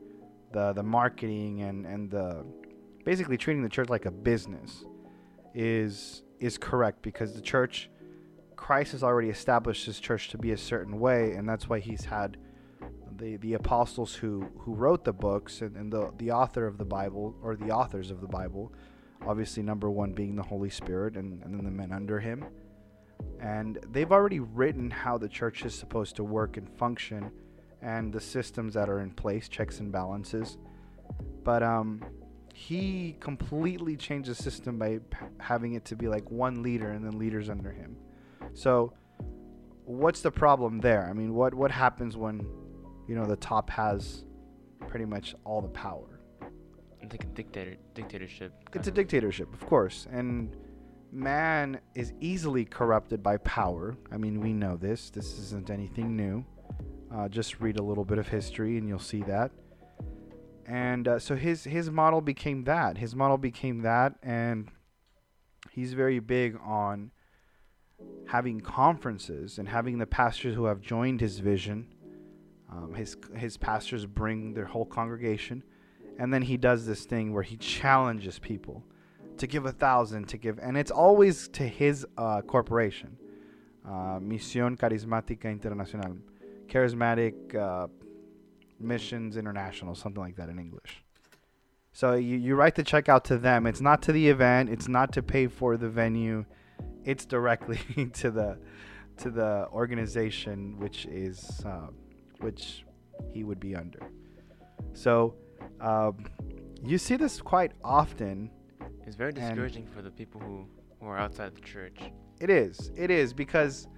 the 0.52 0.72
the 0.72 0.82
marketing 0.82 1.62
and 1.62 1.86
and 1.86 2.10
the 2.10 2.44
basically 3.04 3.36
treating 3.36 3.62
the 3.62 3.68
church 3.68 3.88
like 3.88 4.06
a 4.06 4.10
business 4.10 4.84
is 5.54 6.22
is 6.40 6.56
correct 6.58 7.02
because 7.02 7.34
the 7.34 7.40
church 7.40 7.90
Christ 8.56 8.92
has 8.92 9.02
already 9.02 9.28
established 9.28 9.86
his 9.86 9.98
church 9.98 10.28
to 10.30 10.38
be 10.38 10.52
a 10.52 10.56
certain 10.56 10.98
way 10.98 11.32
and 11.32 11.48
that's 11.48 11.68
why 11.68 11.78
he's 11.78 12.04
had 12.04 12.38
the 13.16 13.36
the 13.36 13.54
apostles 13.54 14.14
who 14.14 14.46
who 14.58 14.74
wrote 14.74 15.04
the 15.04 15.12
books 15.12 15.60
and, 15.60 15.76
and 15.76 15.92
the 15.92 16.10
the 16.18 16.30
author 16.30 16.66
of 16.66 16.78
the 16.78 16.84
Bible 16.84 17.34
or 17.42 17.56
the 17.56 17.70
authors 17.70 18.10
of 18.10 18.20
the 18.20 18.28
Bible 18.28 18.72
obviously 19.26 19.62
number 19.62 19.90
one 19.90 20.12
being 20.12 20.36
the 20.36 20.42
Holy 20.42 20.70
Spirit 20.70 21.16
and, 21.16 21.42
and 21.42 21.54
then 21.54 21.64
the 21.64 21.70
men 21.70 21.92
under 21.92 22.18
him 22.20 22.44
and 23.40 23.78
they've 23.90 24.12
already 24.12 24.40
written 24.40 24.90
how 24.90 25.18
the 25.18 25.28
church 25.28 25.64
is 25.64 25.74
supposed 25.74 26.16
to 26.16 26.24
work 26.24 26.56
and 26.56 26.68
function 26.68 27.30
and 27.82 28.12
the 28.12 28.20
systems 28.20 28.74
that 28.74 28.88
are 28.88 29.00
in 29.00 29.10
place 29.10 29.48
checks 29.48 29.80
and 29.80 29.90
balances. 29.90 30.58
But 31.42 31.62
um 31.62 32.04
he 32.54 33.16
completely 33.18 33.96
changed 33.96 34.28
the 34.28 34.34
system 34.34 34.78
by 34.78 34.98
p- 34.98 35.16
having 35.40 35.72
it 35.72 35.84
to 35.86 35.96
be 35.96 36.06
like 36.06 36.30
one 36.30 36.62
leader 36.62 36.90
and 36.90 37.04
then 37.04 37.18
leaders 37.18 37.48
under 37.48 37.72
him. 37.72 37.96
So 38.54 38.92
what's 39.84 40.20
the 40.20 40.30
problem 40.30 40.80
there? 40.80 41.06
I 41.08 41.12
mean 41.12 41.34
what 41.34 41.54
what 41.54 41.70
happens 41.70 42.16
when 42.16 42.46
you 43.08 43.14
know 43.14 43.26
the 43.26 43.36
top 43.36 43.70
has 43.70 44.24
pretty 44.86 45.04
much 45.06 45.34
all 45.44 45.60
the 45.60 45.68
power? 45.68 46.20
It's 47.00 47.12
like 47.12 47.24
a 47.24 47.34
dictator 47.34 47.76
dictatorship. 47.94 48.52
it's 48.74 48.86
a 48.86 48.92
dictatorship, 48.92 49.52
of 49.52 49.66
course, 49.66 50.06
and 50.12 50.56
man 51.12 51.78
is 51.94 52.12
easily 52.20 52.64
corrupted 52.64 53.22
by 53.22 53.36
power. 53.38 53.96
I 54.10 54.16
mean, 54.16 54.40
we 54.40 54.52
know 54.52 54.76
this. 54.76 55.10
This 55.10 55.38
isn't 55.38 55.70
anything 55.70 56.16
new. 56.16 56.44
Uh, 57.14 57.28
just 57.28 57.60
read 57.60 57.78
a 57.78 57.82
little 57.82 58.04
bit 58.04 58.18
of 58.18 58.28
history, 58.28 58.78
and 58.78 58.88
you'll 58.88 58.98
see 58.98 59.22
that. 59.22 59.50
And 60.66 61.06
uh, 61.06 61.18
so 61.18 61.36
his 61.36 61.64
his 61.64 61.90
model 61.90 62.20
became 62.20 62.64
that. 62.64 62.96
His 62.96 63.14
model 63.14 63.36
became 63.36 63.82
that, 63.82 64.14
and 64.22 64.68
he's 65.70 65.92
very 65.92 66.18
big 66.18 66.58
on 66.64 67.10
having 68.26 68.60
conferences 68.60 69.58
and 69.58 69.68
having 69.68 69.98
the 69.98 70.06
pastors 70.06 70.54
who 70.54 70.64
have 70.64 70.80
joined 70.80 71.20
his 71.20 71.40
vision. 71.40 71.92
Um, 72.70 72.94
his 72.94 73.16
his 73.36 73.58
pastors 73.58 74.06
bring 74.06 74.54
their 74.54 74.64
whole 74.64 74.86
congregation 74.86 75.62
and 76.18 76.32
then 76.32 76.42
he 76.42 76.56
does 76.56 76.86
this 76.86 77.04
thing 77.04 77.32
where 77.32 77.42
he 77.42 77.56
challenges 77.56 78.38
people 78.38 78.84
to 79.42 79.46
give 79.46 79.64
a 79.66 79.72
thousand 79.72 80.28
to 80.28 80.36
give 80.44 80.58
and 80.58 80.76
it's 80.76 80.90
always 80.90 81.48
to 81.48 81.64
his 81.80 82.06
uh, 82.16 82.40
corporation 82.54 83.16
uh, 83.84 84.18
Misión 84.20 84.76
Carismática 84.76 85.50
Internacional, 85.50 86.16
Charismatic 86.66 87.54
uh, 87.54 87.88
Missions 88.78 89.36
International, 89.36 89.94
something 89.94 90.22
like 90.22 90.36
that 90.36 90.48
in 90.48 90.58
English. 90.58 91.02
So 91.92 92.14
you, 92.14 92.38
you 92.38 92.54
write 92.54 92.74
the 92.74 92.82
check 92.82 93.08
out 93.08 93.24
to 93.26 93.38
them. 93.38 93.66
It's 93.66 93.80
not 93.80 94.02
to 94.02 94.12
the 94.12 94.28
event. 94.28 94.70
It's 94.70 94.88
not 94.88 95.12
to 95.12 95.22
pay 95.22 95.46
for 95.46 95.76
the 95.76 95.88
venue. 95.88 96.44
It's 97.04 97.26
directly 97.26 97.78
to 98.14 98.30
the 98.30 98.58
to 99.18 99.30
the 99.30 99.68
organization 99.72 100.78
which 100.78 101.04
is 101.06 101.62
uh, 101.66 101.88
which 102.40 102.84
he 103.30 103.44
would 103.44 103.60
be 103.60 103.76
under. 103.76 104.00
So 104.94 105.34
um, 105.80 106.24
you 106.82 106.96
see 106.98 107.16
this 107.16 107.40
quite 107.42 107.72
often. 107.84 108.50
It's 109.06 109.16
very 109.16 109.30
And- 109.30 109.36
discouraging 109.40 109.86
for 109.86 110.02
the 110.02 110.10
people 110.10 110.40
who, 110.40 110.66
who 111.00 111.06
are 111.06 111.18
outside 111.18 111.54
the 111.54 111.60
church. 111.60 111.98
It 112.40 112.50
is. 112.50 112.90
It 112.96 113.10
is 113.10 113.32
because 113.32 113.88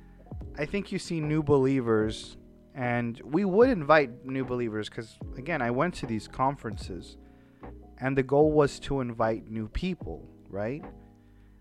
I 0.58 0.64
think 0.66 0.92
you 0.92 0.99
see 0.99 1.20
new 1.20 1.42
believers, 1.42 2.37
and 2.75 3.20
we 3.25 3.44
would 3.44 3.68
invite 3.68 4.25
new 4.26 4.44
believers 4.44 4.88
because, 4.88 5.18
again, 5.37 5.62
I 5.62 5.70
went 5.70 5.94
to 5.94 6.06
these 6.06 6.26
conferences, 6.28 7.16
and 7.99 8.16
the 8.16 8.23
goal 8.23 8.52
was 8.52 8.78
to 8.80 9.00
invite 9.00 9.49
new 9.50 9.68
people, 9.68 10.28
right? 10.49 10.84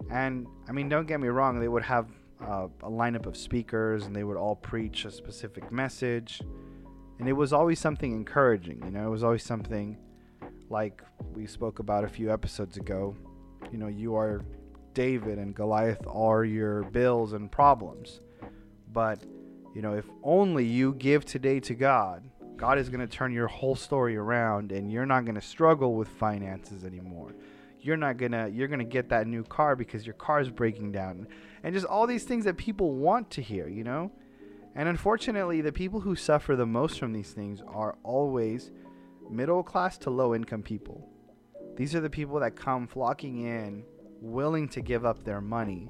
And 0.09 0.47
I 0.67 0.71
mean, 0.71 0.89
don't 0.89 1.07
get 1.07 1.19
me 1.19 1.27
wrong, 1.29 1.59
they 1.59 1.67
would 1.67 1.83
have 1.83 2.09
uh, 2.41 2.67
a 2.81 2.89
lineup 2.89 3.25
of 3.25 3.37
speakers 3.37 4.05
and 4.05 4.13
they 4.15 4.25
would 4.25 4.35
all 4.35 4.55
preach 4.55 5.05
a 5.05 5.11
specific 5.11 5.71
message. 5.71 6.41
And 7.19 7.29
it 7.29 7.33
was 7.33 7.53
always 7.53 7.79
something 7.79 8.11
encouraging, 8.11 8.81
you 8.83 8.91
know, 8.91 9.07
it 9.07 9.11
was 9.11 9.23
always 9.23 9.43
something 9.43 9.97
like 10.69 11.01
we 11.33 11.45
spoke 11.45 11.79
about 11.79 12.03
a 12.03 12.07
few 12.09 12.33
episodes 12.33 12.75
ago. 12.75 13.15
You 13.73 13.79
know, 13.79 13.87
you 13.87 14.15
are 14.15 14.43
David 14.93 15.39
and 15.39 15.55
Goliath 15.55 16.05
are 16.07 16.45
your 16.45 16.83
bills 16.83 17.33
and 17.33 17.51
problems. 17.51 18.21
But, 18.91 19.23
you 19.73 19.81
know, 19.81 19.95
if 19.95 20.05
only 20.21 20.63
you 20.63 20.93
give 20.93 21.25
today 21.25 21.59
to 21.61 21.73
God, 21.73 22.23
God 22.55 22.77
is 22.77 22.89
going 22.89 22.99
to 22.99 23.07
turn 23.07 23.33
your 23.33 23.47
whole 23.47 23.75
story 23.75 24.15
around 24.15 24.71
and 24.71 24.91
you're 24.91 25.07
not 25.07 25.25
going 25.25 25.33
to 25.33 25.41
struggle 25.41 25.95
with 25.95 26.07
finances 26.07 26.85
anymore. 26.85 27.33
You're 27.79 27.97
not 27.97 28.17
going 28.17 28.33
to 28.33 28.47
you're 28.53 28.67
going 28.67 28.77
to 28.77 28.85
get 28.85 29.09
that 29.09 29.25
new 29.25 29.43
car 29.43 29.75
because 29.75 30.05
your 30.05 30.13
car 30.13 30.39
is 30.39 30.51
breaking 30.51 30.91
down. 30.91 31.27
And 31.63 31.73
just 31.73 31.87
all 31.87 32.05
these 32.05 32.25
things 32.25 32.45
that 32.45 32.57
people 32.57 32.93
want 32.93 33.31
to 33.31 33.41
hear, 33.41 33.67
you 33.67 33.83
know? 33.83 34.11
And 34.75 34.87
unfortunately, 34.87 35.61
the 35.61 35.71
people 35.71 35.99
who 35.99 36.15
suffer 36.15 36.55
the 36.55 36.67
most 36.67 36.99
from 36.99 37.11
these 37.11 37.31
things 37.31 37.63
are 37.67 37.97
always 38.03 38.69
middle 39.31 39.63
class 39.63 39.97
to 39.99 40.11
low 40.11 40.35
income 40.35 40.61
people. 40.61 41.09
These 41.75 41.95
are 41.95 42.01
the 42.01 42.09
people 42.09 42.39
that 42.39 42.55
come 42.55 42.87
flocking 42.87 43.45
in, 43.45 43.83
willing 44.21 44.69
to 44.69 44.81
give 44.81 45.05
up 45.05 45.23
their 45.23 45.41
money 45.41 45.89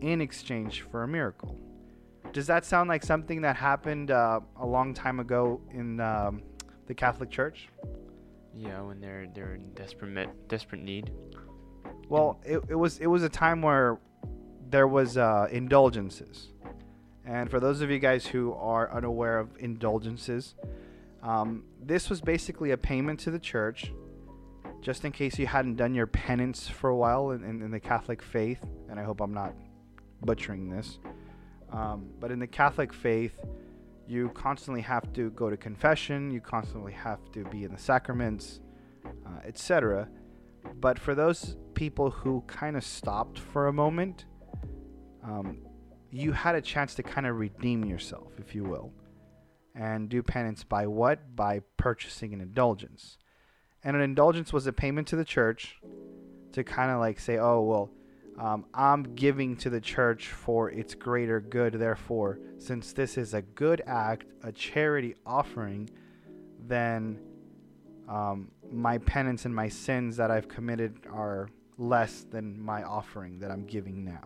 in 0.00 0.20
exchange 0.20 0.82
for 0.82 1.02
a 1.02 1.08
miracle. 1.08 1.58
Does 2.32 2.46
that 2.48 2.64
sound 2.64 2.88
like 2.88 3.02
something 3.02 3.40
that 3.42 3.56
happened 3.56 4.10
uh, 4.10 4.40
a 4.60 4.66
long 4.66 4.92
time 4.92 5.20
ago 5.20 5.60
in 5.72 6.00
um, 6.00 6.42
the 6.86 6.94
Catholic 6.94 7.30
Church? 7.30 7.68
Yeah, 8.54 8.80
when 8.82 9.00
they're 9.00 9.26
they're 9.34 9.54
in 9.54 9.72
desperate 9.74 10.48
desperate 10.48 10.82
need. 10.82 11.12
Well, 12.08 12.40
it, 12.44 12.60
it 12.68 12.74
was 12.74 12.98
it 12.98 13.06
was 13.06 13.22
a 13.22 13.28
time 13.28 13.62
where 13.62 13.98
there 14.68 14.86
was 14.86 15.16
uh, 15.16 15.48
indulgences, 15.50 16.48
and 17.24 17.50
for 17.50 17.60
those 17.60 17.80
of 17.80 17.90
you 17.90 17.98
guys 17.98 18.26
who 18.26 18.52
are 18.54 18.92
unaware 18.92 19.38
of 19.38 19.50
indulgences, 19.58 20.54
um, 21.22 21.64
this 21.82 22.08
was 22.08 22.20
basically 22.20 22.70
a 22.70 22.78
payment 22.78 23.20
to 23.20 23.30
the 23.30 23.38
church, 23.38 23.92
just 24.86 25.04
in 25.04 25.10
case 25.10 25.36
you 25.36 25.48
hadn't 25.48 25.74
done 25.74 25.96
your 25.96 26.06
penance 26.06 26.68
for 26.68 26.90
a 26.90 26.96
while 26.96 27.32
in, 27.32 27.42
in, 27.42 27.60
in 27.60 27.72
the 27.72 27.80
Catholic 27.80 28.22
faith. 28.22 28.64
And 28.88 29.00
I 29.00 29.02
hope 29.02 29.20
I'm 29.20 29.34
not 29.34 29.52
butchering 30.20 30.68
this, 30.70 31.00
um, 31.72 32.08
but 32.20 32.30
in 32.30 32.38
the 32.38 32.46
Catholic 32.46 32.92
faith, 32.92 33.34
you 34.06 34.28
constantly 34.28 34.82
have 34.82 35.12
to 35.14 35.30
go 35.30 35.50
to 35.50 35.56
confession, 35.56 36.30
you 36.30 36.40
constantly 36.40 36.92
have 36.92 37.18
to 37.32 37.42
be 37.46 37.64
in 37.64 37.72
the 37.72 37.78
sacraments, 37.78 38.60
uh, 39.04 39.40
etc. 39.44 40.08
But 40.76 41.00
for 41.00 41.16
those 41.16 41.56
people 41.74 42.10
who 42.10 42.44
kind 42.46 42.76
of 42.76 42.84
stopped 42.84 43.40
for 43.40 43.66
a 43.66 43.72
moment, 43.72 44.26
um, 45.24 45.66
you 46.12 46.30
had 46.30 46.54
a 46.54 46.60
chance 46.60 46.94
to 46.94 47.02
kind 47.02 47.26
of 47.26 47.40
redeem 47.40 47.84
yourself, 47.84 48.34
if 48.38 48.54
you 48.54 48.62
will, 48.62 48.92
and 49.74 50.08
do 50.08 50.22
penance 50.22 50.62
by 50.62 50.86
what? 50.86 51.34
By 51.34 51.62
purchasing 51.76 52.32
an 52.32 52.40
indulgence. 52.40 53.18
And 53.86 53.94
an 53.94 54.02
indulgence 54.02 54.52
was 54.52 54.66
a 54.66 54.72
payment 54.72 55.06
to 55.08 55.16
the 55.16 55.24
church 55.24 55.78
to 56.50 56.64
kind 56.64 56.90
of 56.90 56.98
like 56.98 57.20
say, 57.20 57.38
oh, 57.38 57.60
well, 57.62 57.90
um, 58.36 58.64
I'm 58.74 59.14
giving 59.14 59.56
to 59.58 59.70
the 59.70 59.80
church 59.80 60.26
for 60.26 60.72
its 60.72 60.96
greater 60.96 61.40
good. 61.40 61.74
Therefore, 61.74 62.40
since 62.58 62.92
this 62.92 63.16
is 63.16 63.32
a 63.32 63.42
good 63.42 63.82
act, 63.86 64.26
a 64.42 64.50
charity 64.50 65.14
offering, 65.24 65.88
then 66.66 67.20
um, 68.08 68.50
my 68.72 68.98
penance 68.98 69.44
and 69.44 69.54
my 69.54 69.68
sins 69.68 70.16
that 70.16 70.32
I've 70.32 70.48
committed 70.48 70.98
are 71.12 71.48
less 71.78 72.26
than 72.28 72.60
my 72.60 72.82
offering 72.82 73.38
that 73.38 73.52
I'm 73.52 73.66
giving 73.66 74.04
now. 74.04 74.24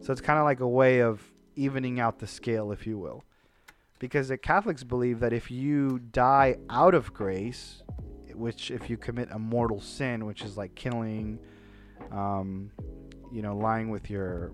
So 0.00 0.10
it's 0.12 0.20
kind 0.20 0.40
of 0.40 0.44
like 0.44 0.58
a 0.58 0.66
way 0.66 1.02
of 1.02 1.22
evening 1.54 2.00
out 2.00 2.18
the 2.18 2.26
scale, 2.26 2.72
if 2.72 2.84
you 2.84 2.98
will. 2.98 3.22
Because 4.00 4.26
the 4.26 4.38
Catholics 4.38 4.82
believe 4.82 5.20
that 5.20 5.32
if 5.32 5.52
you 5.52 6.00
die 6.00 6.56
out 6.68 6.94
of 6.94 7.14
grace, 7.14 7.84
which 8.34 8.70
if 8.70 8.90
you 8.90 8.96
commit 8.96 9.28
a 9.32 9.38
mortal 9.38 9.80
sin, 9.80 10.26
which 10.26 10.42
is 10.42 10.56
like 10.56 10.74
killing, 10.74 11.38
um, 12.10 12.70
you 13.32 13.42
know, 13.42 13.56
lying 13.56 13.90
with 13.90 14.10
your 14.10 14.52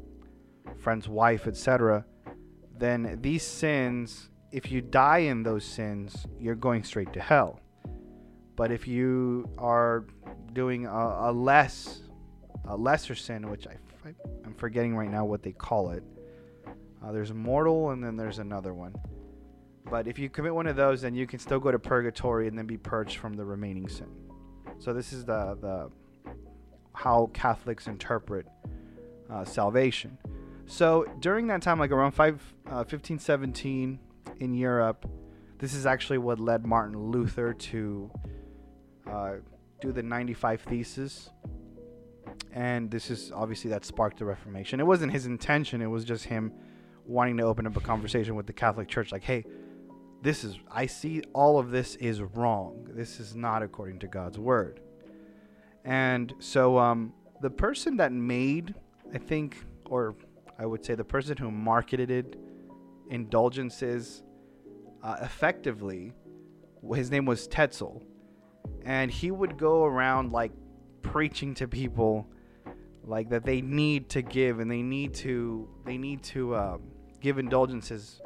friend's 0.79 1.09
wife, 1.09 1.47
etc., 1.47 2.05
then 2.77 3.19
these 3.21 3.43
sins, 3.43 4.31
if 4.53 4.71
you 4.71 4.81
die 4.81 5.19
in 5.19 5.43
those 5.43 5.65
sins, 5.65 6.27
you're 6.39 6.55
going 6.55 6.85
straight 6.85 7.13
to 7.13 7.21
hell. 7.21 7.61
But 8.55 8.71
if 8.71 8.87
you 8.87 9.49
are 9.59 10.07
doing 10.53 10.87
a, 10.87 11.31
a 11.31 11.33
less, 11.33 12.03
a 12.67 12.77
lesser 12.77 13.15
sin, 13.15 13.49
which 13.49 13.67
I, 13.67 13.77
I, 14.05 14.15
am 14.45 14.55
forgetting 14.55 14.97
right 14.97 15.11
now 15.11 15.25
what 15.25 15.43
they 15.43 15.53
call 15.53 15.91
it. 15.91 16.03
Uh, 17.05 17.13
there's 17.13 17.33
mortal, 17.33 17.91
and 17.91 18.03
then 18.03 18.17
there's 18.17 18.39
another 18.39 18.75
one. 18.75 18.95
But 19.91 20.07
if 20.07 20.19
you 20.19 20.29
commit 20.29 20.55
one 20.55 20.67
of 20.67 20.77
those, 20.77 21.03
then 21.03 21.15
you 21.15 21.27
can 21.27 21.39
still 21.39 21.59
go 21.59 21.71
to 21.71 21.79
purgatory 21.79 22.49
and 22.49 22.59
then 22.59 22.67
be 22.67 22.77
purged 22.77 23.17
from 23.17 23.35
the 23.35 23.45
remaining 23.45 23.89
sin. 23.89 24.09
So 24.79 24.93
this 24.93 25.13
is 25.13 25.25
the 25.25 25.57
the 25.61 25.91
how 26.93 27.31
Catholics 27.33 27.87
interpret 27.87 28.47
uh, 29.31 29.45
salvation. 29.45 30.19
So 30.67 31.07
during 31.21 31.47
that 31.47 31.63
time, 31.63 31.79
like 31.79 31.93
around 31.93 32.13
five, 32.13 32.43
uh, 32.69 32.85
15, 32.85 33.19
17 33.19 33.99
in 34.41 34.55
Europe, 34.55 35.09
this 35.59 35.75
is 35.75 35.87
actually 35.87 36.19
what 36.19 36.39
led 36.39 36.67
Martin 36.67 36.99
Luther 37.11 37.55
to 37.55 38.11
uh, 39.11 39.35
do 39.81 39.93
the 39.93 40.03
95 40.03 40.63
Theses. 40.63 41.31
And 42.53 42.91
this 42.91 43.11
is 43.11 43.33
obviously 43.33 43.71
that 43.71 43.85
sparked 43.85 44.19
the 44.19 44.25
Reformation. 44.25 44.81
It 44.81 44.87
wasn't 44.87 45.13
his 45.13 45.27
intention, 45.27 45.81
it 45.81 45.87
was 45.87 46.05
just 46.05 46.25
him 46.25 46.53
wanting 47.07 47.37
to 47.39 47.45
open 47.45 47.67
up 47.67 47.77
a 47.77 47.81
conversation 47.81 48.35
with 48.35 48.47
the 48.47 48.53
Catholic 48.53 48.89
Church 48.89 49.13
like, 49.13 49.23
hey, 49.25 49.45
this 50.23 50.45
is, 50.45 50.59
I 50.71 50.87
see 50.87 51.23
all 51.33 51.59
of 51.59 51.71
this 51.71 51.95
is 51.97 52.21
wrong. 52.21 52.89
This 52.91 53.21
is 53.21 53.35
not 53.35 53.63
according 53.63 54.01
to 54.01 54.09
God's 54.09 54.39
word. 54.39 54.81
And 55.85 56.35
so 56.39 56.79
um, 56.79 57.13
the 57.41 57.51
person 57.51 57.97
that 57.99 58.13
made, 58.13 58.75
I 59.15 59.19
think, 59.19 59.65
or 59.87 60.17
I 60.59 60.67
would 60.67 60.85
say 60.85 60.95
the 60.95 61.05
person 61.05 61.37
who 61.37 61.51
marketed 61.51 62.39
indulgences 63.11 64.23
uh, 65.03 65.17
effectively, 65.23 66.13
his 66.95 67.11
name 67.11 67.25
was 67.25 67.47
Tetzel. 67.47 68.03
And 68.85 69.11
he 69.11 69.31
would 69.31 69.57
go 69.57 69.85
around 69.85 70.33
like 70.33 70.53
preaching 71.03 71.55
to 71.55 71.69
people 71.69 72.29
like 73.05 73.31
that 73.31 73.45
they 73.45 73.61
need 73.63 74.09
to 74.11 74.21
give 74.21 74.61
and 74.61 74.71
they 74.71 74.83
need 74.83 75.15
to 75.15 75.67
they 75.87 75.97
need 75.97 76.23
to 76.23 76.55
um, 76.55 76.83
give 77.21 77.39
indulgences 77.39 78.21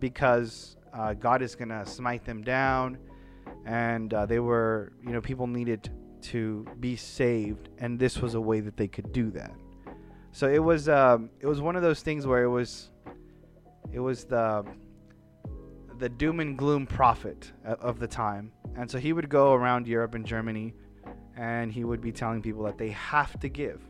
because 0.00 0.76
uh, 0.92 1.14
God 1.14 1.42
is 1.42 1.54
gonna 1.54 1.84
smite 1.86 2.24
them 2.24 2.42
down 2.42 2.98
and 3.66 4.12
uh, 4.14 4.26
they 4.26 4.38
were 4.38 4.92
you 5.04 5.12
know 5.12 5.20
people 5.20 5.46
needed 5.46 5.90
to 6.20 6.66
be 6.80 6.96
saved 6.96 7.68
and 7.78 7.98
this 7.98 8.18
was 8.18 8.34
a 8.34 8.40
way 8.40 8.60
that 8.60 8.76
they 8.76 8.88
could 8.88 9.12
do 9.12 9.30
that. 9.30 9.52
So 10.32 10.48
it 10.48 10.62
was 10.62 10.88
um, 10.88 11.30
it 11.40 11.46
was 11.46 11.60
one 11.60 11.76
of 11.76 11.82
those 11.82 12.02
things 12.02 12.26
where 12.26 12.42
it 12.42 12.48
was 12.48 12.90
it 13.92 14.00
was 14.00 14.24
the 14.24 14.64
the 15.98 16.08
doom 16.08 16.40
and 16.40 16.56
gloom 16.56 16.86
prophet 16.86 17.52
of 17.64 17.98
the 17.98 18.06
time. 18.06 18.52
And 18.76 18.88
so 18.88 18.98
he 18.98 19.12
would 19.12 19.28
go 19.28 19.52
around 19.52 19.88
Europe 19.88 20.14
and 20.14 20.24
Germany 20.24 20.74
and 21.36 21.72
he 21.72 21.84
would 21.84 22.00
be 22.00 22.12
telling 22.12 22.40
people 22.40 22.62
that 22.64 22.78
they 22.78 22.90
have 22.90 23.38
to 23.40 23.48
give. 23.48 23.82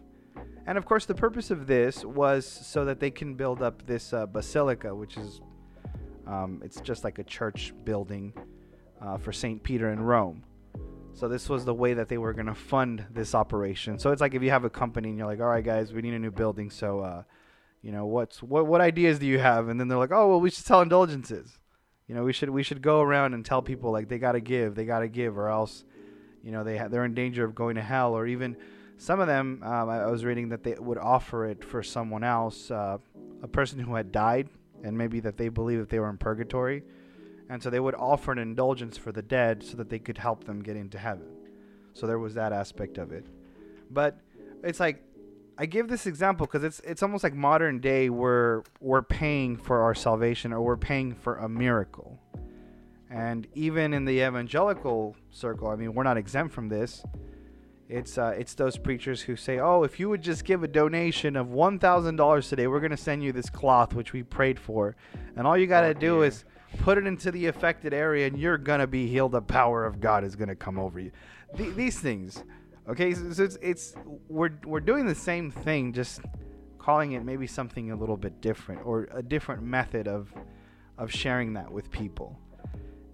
And 0.67 0.79
of 0.79 0.87
course 0.87 1.05
the 1.05 1.15
purpose 1.15 1.51
of 1.51 1.67
this 1.67 2.05
was 2.05 2.47
so 2.47 2.85
that 2.87 3.01
they 3.01 3.11
can 3.11 3.35
build 3.35 3.63
up 3.63 3.87
this 3.87 4.13
uh, 4.13 4.27
basilica 4.27 4.95
which 4.95 5.17
is 5.17 5.41
um, 6.29 6.61
it's 6.65 6.81
just 6.81 7.03
like 7.03 7.19
a 7.19 7.25
church 7.25 7.73
building 7.85 8.33
uh, 9.01 9.17
for 9.17 9.33
St. 9.33 9.63
Peter 9.63 9.91
in 9.91 10.01
Rome. 10.01 10.45
So 11.15 11.27
this 11.27 11.49
was 11.49 11.65
the 11.65 11.75
way 11.75 11.95
that 11.95 12.09
they 12.09 12.19
were 12.19 12.33
going 12.33 12.47
to 12.47 12.55
fund 12.55 13.05
this 13.11 13.35
operation. 13.35 13.99
So 13.99 14.13
it's 14.13 14.21
like 14.21 14.35
if 14.35 14.43
you 14.43 14.51
have 14.51 14.65
a 14.65 14.71
company 14.71 15.09
and 15.09 15.19
you're 15.19 15.27
like, 15.27 15.41
all 15.41 15.47
right, 15.47 15.65
guys, 15.65 15.93
we 15.93 16.03
need 16.03 16.15
a 16.15 16.19
new 16.19 16.31
building. 16.31 16.71
So, 16.71 17.01
uh, 17.01 17.23
You 17.83 17.93
know, 17.93 18.07
what's 18.07 18.43
what 18.43 18.67
what 18.67 18.81
ideas 18.81 19.19
do 19.19 19.27
you 19.27 19.39
have? 19.39 19.69
And 19.69 19.81
then 19.81 19.89
they're 19.89 19.99
like, 19.99 20.13
"Oh, 20.13 20.29
well, 20.29 20.41
we 20.41 20.51
should 20.51 20.65
sell 20.65 20.83
indulgences." 20.83 21.59
You 22.09 22.15
know, 22.15 22.25
we 22.25 22.33
should 22.33 22.51
we 22.51 22.63
should 22.63 22.83
go 22.83 23.01
around 23.01 23.35
and 23.35 23.45
tell 23.45 23.63
people 23.63 23.93
like 23.93 24.09
they 24.09 24.19
got 24.19 24.33
to 24.33 24.41
give, 24.41 24.75
they 24.75 24.85
got 24.85 25.01
to 25.01 25.09
give 25.09 25.39
or 25.39 25.49
else 25.49 25.85
you 26.43 26.53
know, 26.53 26.65
they 26.65 26.77
ha- 26.77 26.89
they're 26.89 27.05
in 27.05 27.15
danger 27.15 27.45
of 27.45 27.55
going 27.55 27.75
to 27.77 27.83
hell 27.83 28.15
or 28.15 28.27
even 28.27 28.57
some 28.97 29.21
of 29.21 29.27
them 29.27 29.63
um, 29.63 29.89
I, 29.89 30.07
was 30.07 30.25
reading 30.25 30.49
that 30.49 30.63
they 30.65 30.75
would 30.79 30.99
offer 30.99 31.47
it 31.47 31.65
for 31.65 31.83
someone 31.83 32.25
else, 32.25 32.71
uh, 32.71 32.99
a 33.43 33.49
person 33.49 33.79
who 33.79 33.95
had 33.95 34.11
died 34.11 34.49
and 34.83 34.97
maybe 34.97 35.21
that 35.21 35.37
they 35.37 35.49
believe 35.49 35.79
that 35.79 35.89
they 35.89 35.99
were 35.99 36.11
in 36.11 36.19
purgatory. 36.19 36.83
And 37.51 37.63
so 37.63 37.71
they 37.71 37.81
would 37.81 37.95
offer 37.95 38.33
an 38.33 38.39
indulgence 38.39 38.99
for 38.99 39.11
the 39.11 39.23
dead 39.23 39.63
so 39.63 39.77
that 39.79 39.89
they 39.89 39.99
could 39.99 40.19
help 40.19 40.45
them 40.45 40.63
get 40.63 40.77
into 40.77 40.99
heaven. 40.99 41.29
So 41.95 42.07
there 42.07 42.19
was 42.19 42.35
that 42.35 42.53
aspect 42.53 42.99
of 42.99 43.13
it. 43.13 43.27
But 43.91 44.21
it's 44.63 44.81
like 44.81 45.03
I 45.57 45.67
give 45.67 45.89
this 45.89 46.07
example 46.07 46.47
because 46.47 46.63
it's 46.63 46.81
it's 46.81 47.03
almost 47.03 47.25
like 47.25 47.35
modern 47.35 47.81
day 47.81 48.11
where 48.11 48.63
we're 48.81 49.03
paying 49.03 49.57
for 49.57 49.83
our 49.83 49.95
salvation 49.95 50.53
or 50.53 50.63
we're 50.63 50.77
paying 50.77 51.15
for 51.15 51.37
a 51.37 51.49
miracle. 51.49 52.21
And 53.11 53.49
even 53.55 53.95
in 53.95 54.05
the 54.05 54.21
evangelical 54.21 55.17
circle, 55.31 55.69
I 55.69 55.77
mean, 55.77 55.95
we're 55.95 56.05
not 56.05 56.19
exempt 56.19 56.55
from 56.55 56.69
this. 56.69 57.03
It's 57.89 58.19
uh, 58.19 58.35
it's 58.37 58.55
those 58.55 58.77
preachers 58.77 59.23
who 59.23 59.35
say, 59.35 59.59
"Oh, 59.59 59.83
if 59.83 59.99
you 59.99 60.09
would 60.11 60.21
just 60.23 60.45
give 60.45 60.63
a 60.63 60.69
donation 60.69 61.37
of 61.37 61.49
one 61.51 61.79
thousand 61.79 62.17
dollars 62.17 62.49
today, 62.49 62.67
we're 62.67 62.81
gonna 62.81 62.97
send 62.99 63.23
you 63.25 63.33
this 63.33 63.49
cloth 63.49 63.95
which 63.95 64.13
we 64.13 64.23
prayed 64.23 64.59
for, 64.59 64.95
and 65.37 65.47
all 65.47 65.57
you 65.57 65.67
gotta 65.67 65.89
Oh, 65.89 65.93
do 65.95 66.17
dear. 66.19 66.25
is 66.27 66.45
put 66.81 66.99
it 66.99 67.07
into 67.07 67.31
the 67.31 67.47
affected 67.47 67.95
area, 67.95 68.27
and 68.27 68.39
you're 68.39 68.59
gonna 68.59 68.87
be 68.87 69.07
healed. 69.07 69.33
The 69.33 69.41
power 69.41 69.87
of 69.87 70.01
God 70.01 70.23
is 70.23 70.37
gonna 70.37 70.55
come 70.57 70.79
over 70.79 71.01
you." 71.01 71.13
Th- 71.57 71.75
these 71.75 71.99
things, 71.99 72.45
okay? 72.91 73.15
So, 73.15 73.33
so 73.33 73.45
it's 73.45 73.59
it's 73.63 73.95
we're 74.29 74.51
we're 74.67 74.81
doing 74.81 75.07
the 75.07 75.15
same 75.15 75.51
thing, 75.51 75.95
just 75.95 76.21
calling 76.79 77.13
it 77.13 77.25
maybe 77.25 77.47
something 77.47 77.91
a 77.91 77.97
little 77.97 78.19
bit 78.19 78.43
different 78.43 78.85
or 78.85 79.09
a 79.13 79.23
different 79.23 79.63
method 79.63 80.07
of 80.07 80.31
of 80.99 81.11
sharing 81.11 81.55
that 81.55 81.73
with 81.73 81.91
people. 81.91 82.39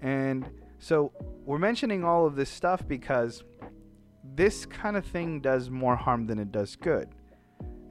And 0.02 0.48
so 0.80 1.12
we're 1.46 1.58
mentioning 1.58 2.02
all 2.04 2.26
of 2.26 2.34
this 2.34 2.50
stuff 2.50 2.86
because 2.88 3.44
this 4.34 4.66
kind 4.66 4.96
of 4.96 5.04
thing 5.04 5.40
does 5.40 5.70
more 5.70 5.96
harm 5.96 6.26
than 6.26 6.38
it 6.38 6.50
does 6.50 6.76
good. 6.76 7.08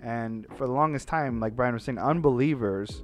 And 0.01 0.45
for 0.57 0.67
the 0.67 0.73
longest 0.73 1.07
time, 1.07 1.39
like 1.39 1.55
Brian 1.55 1.73
was 1.73 1.83
saying, 1.83 1.99
unbelievers, 1.99 3.03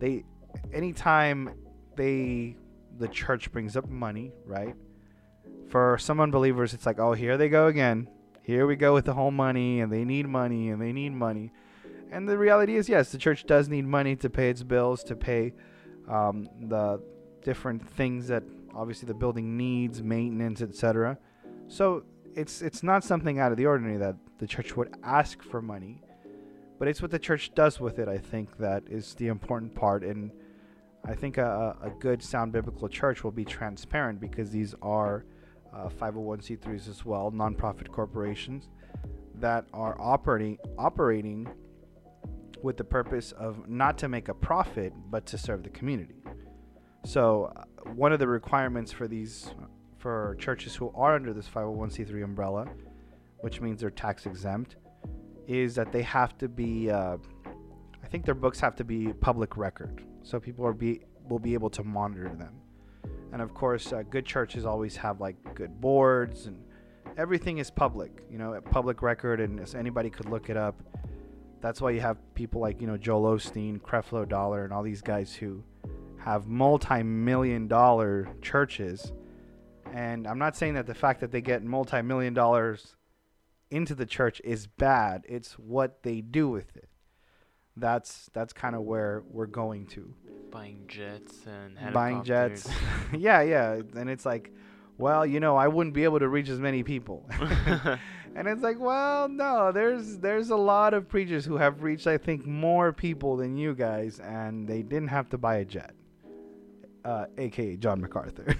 they 0.00 0.24
anytime 0.72 1.50
they 1.96 2.56
the 2.98 3.08
church 3.08 3.52
brings 3.52 3.76
up 3.76 3.88
money, 3.88 4.32
right? 4.44 4.74
For 5.68 5.98
some 5.98 6.20
unbelievers, 6.20 6.74
it's 6.74 6.86
like, 6.86 6.98
oh, 6.98 7.12
here 7.12 7.36
they 7.36 7.48
go 7.48 7.66
again. 7.66 8.08
Here 8.42 8.66
we 8.66 8.76
go 8.76 8.94
with 8.94 9.04
the 9.04 9.12
whole 9.12 9.30
money, 9.30 9.80
and 9.80 9.92
they 9.92 10.04
need 10.04 10.26
money, 10.26 10.70
and 10.70 10.80
they 10.80 10.92
need 10.92 11.12
money. 11.12 11.52
And 12.10 12.26
the 12.26 12.38
reality 12.38 12.76
is, 12.76 12.88
yes, 12.88 13.12
the 13.12 13.18
church 13.18 13.44
does 13.44 13.68
need 13.68 13.84
money 13.84 14.16
to 14.16 14.30
pay 14.30 14.48
its 14.48 14.62
bills, 14.62 15.04
to 15.04 15.14
pay 15.14 15.52
um, 16.08 16.48
the 16.62 17.00
different 17.44 17.86
things 17.86 18.28
that 18.28 18.42
obviously 18.74 19.06
the 19.06 19.14
building 19.14 19.56
needs, 19.56 20.02
maintenance, 20.02 20.62
etc. 20.62 21.18
So 21.68 22.04
it's 22.38 22.62
it's 22.62 22.82
not 22.84 23.02
something 23.02 23.40
out 23.40 23.50
of 23.50 23.58
the 23.58 23.66
ordinary 23.66 23.96
that 23.96 24.16
the 24.38 24.46
church 24.46 24.76
would 24.76 24.94
ask 25.02 25.42
for 25.42 25.60
money, 25.60 26.00
but 26.78 26.86
it's 26.86 27.02
what 27.02 27.10
the 27.10 27.18
church 27.18 27.52
does 27.54 27.80
with 27.80 27.98
it. 27.98 28.08
I 28.08 28.18
think 28.18 28.56
that 28.58 28.84
is 28.88 29.14
the 29.14 29.26
important 29.26 29.74
part, 29.74 30.04
and 30.04 30.30
I 31.04 31.14
think 31.14 31.36
a, 31.36 31.76
a 31.82 31.90
good 31.90 32.22
sound 32.22 32.52
biblical 32.52 32.88
church 32.88 33.24
will 33.24 33.32
be 33.32 33.44
transparent 33.44 34.20
because 34.20 34.50
these 34.50 34.74
are 34.82 35.24
uh, 35.74 35.88
501c3s 35.88 36.88
as 36.88 37.04
well, 37.04 37.32
nonprofit 37.32 37.90
corporations 37.90 38.68
that 39.34 39.64
are 39.72 39.96
operating 40.00 40.58
operating 40.78 41.48
with 42.62 42.76
the 42.76 42.84
purpose 42.84 43.32
of 43.32 43.68
not 43.68 43.98
to 43.98 44.08
make 44.08 44.28
a 44.28 44.34
profit 44.34 44.92
but 45.10 45.26
to 45.26 45.36
serve 45.36 45.64
the 45.64 45.70
community. 45.70 46.22
So, 47.04 47.52
uh, 47.56 47.90
one 47.90 48.12
of 48.12 48.18
the 48.20 48.28
requirements 48.28 48.92
for 48.92 49.08
these 49.08 49.50
for 49.98 50.36
churches 50.38 50.74
who 50.74 50.92
are 50.94 51.14
under 51.14 51.32
this 51.32 51.48
501c3 51.48 52.22
umbrella, 52.24 52.68
which 53.40 53.60
means 53.60 53.80
they're 53.80 53.90
tax 53.90 54.26
exempt, 54.26 54.76
is 55.46 55.74
that 55.74 55.92
they 55.92 56.02
have 56.02 56.36
to 56.38 56.48
be. 56.48 56.90
Uh, 56.90 57.18
I 58.02 58.06
think 58.06 58.24
their 58.24 58.34
books 58.34 58.60
have 58.60 58.76
to 58.76 58.84
be 58.84 59.12
public 59.12 59.56
record, 59.56 60.04
so 60.22 60.40
people 60.40 60.66
are 60.66 60.72
be 60.72 61.02
will 61.28 61.38
be 61.38 61.54
able 61.54 61.70
to 61.70 61.84
monitor 61.84 62.28
them. 62.34 62.54
And 63.32 63.42
of 63.42 63.52
course, 63.52 63.92
uh, 63.92 64.02
good 64.08 64.24
churches 64.24 64.64
always 64.64 64.96
have 64.96 65.20
like 65.20 65.36
good 65.54 65.80
boards 65.80 66.46
and 66.46 66.58
everything 67.18 67.58
is 67.58 67.70
public. 67.70 68.22
You 68.30 68.38
know, 68.38 68.58
public 68.70 69.02
record, 69.02 69.40
and 69.40 69.60
anybody 69.74 70.08
could 70.08 70.30
look 70.30 70.48
it 70.48 70.56
up. 70.56 70.80
That's 71.60 71.80
why 71.80 71.90
you 71.90 72.00
have 72.00 72.16
people 72.34 72.60
like 72.60 72.80
you 72.80 72.86
know 72.86 72.96
Joel 72.96 73.36
Osteen, 73.36 73.80
Creflo 73.80 74.26
Dollar, 74.26 74.64
and 74.64 74.72
all 74.72 74.82
these 74.82 75.02
guys 75.02 75.34
who 75.34 75.62
have 76.18 76.46
multi-million 76.46 77.68
dollar 77.68 78.28
churches. 78.40 79.12
And 79.94 80.26
I'm 80.26 80.38
not 80.38 80.56
saying 80.56 80.74
that 80.74 80.86
the 80.86 80.94
fact 80.94 81.20
that 81.20 81.32
they 81.32 81.40
get 81.40 81.62
multi-million 81.62 82.34
dollars 82.34 82.94
into 83.70 83.94
the 83.94 84.06
church 84.06 84.40
is 84.44 84.66
bad. 84.66 85.24
It's 85.28 85.58
what 85.58 86.02
they 86.02 86.20
do 86.20 86.48
with 86.48 86.76
it. 86.76 86.88
That's 87.76 88.28
that's 88.32 88.52
kind 88.52 88.74
of 88.74 88.82
where 88.82 89.22
we're 89.30 89.46
going 89.46 89.86
to. 89.88 90.12
Buying 90.50 90.84
jets 90.88 91.46
and 91.46 91.92
Buying 91.92 92.24
jets. 92.24 92.68
yeah, 93.16 93.42
yeah. 93.42 93.80
And 93.94 94.10
it's 94.10 94.26
like, 94.26 94.52
well, 94.96 95.24
you 95.24 95.38
know, 95.38 95.56
I 95.56 95.68
wouldn't 95.68 95.94
be 95.94 96.04
able 96.04 96.18
to 96.18 96.28
reach 96.28 96.48
as 96.48 96.58
many 96.58 96.82
people. 96.82 97.28
and 98.34 98.48
it's 98.48 98.62
like, 98.62 98.80
well, 98.80 99.28
no, 99.28 99.70
there's 99.70 100.18
there's 100.18 100.50
a 100.50 100.56
lot 100.56 100.92
of 100.92 101.08
preachers 101.08 101.44
who 101.44 101.56
have 101.56 101.82
reached 101.82 102.06
I 102.06 102.18
think 102.18 102.46
more 102.46 102.92
people 102.92 103.36
than 103.36 103.56
you 103.56 103.74
guys 103.74 104.18
and 104.18 104.66
they 104.66 104.82
didn't 104.82 105.08
have 105.08 105.28
to 105.30 105.38
buy 105.38 105.56
a 105.56 105.64
jet. 105.64 105.94
Uh, 107.04 107.26
aka 107.38 107.76
John 107.76 108.00
MacArthur. 108.00 108.56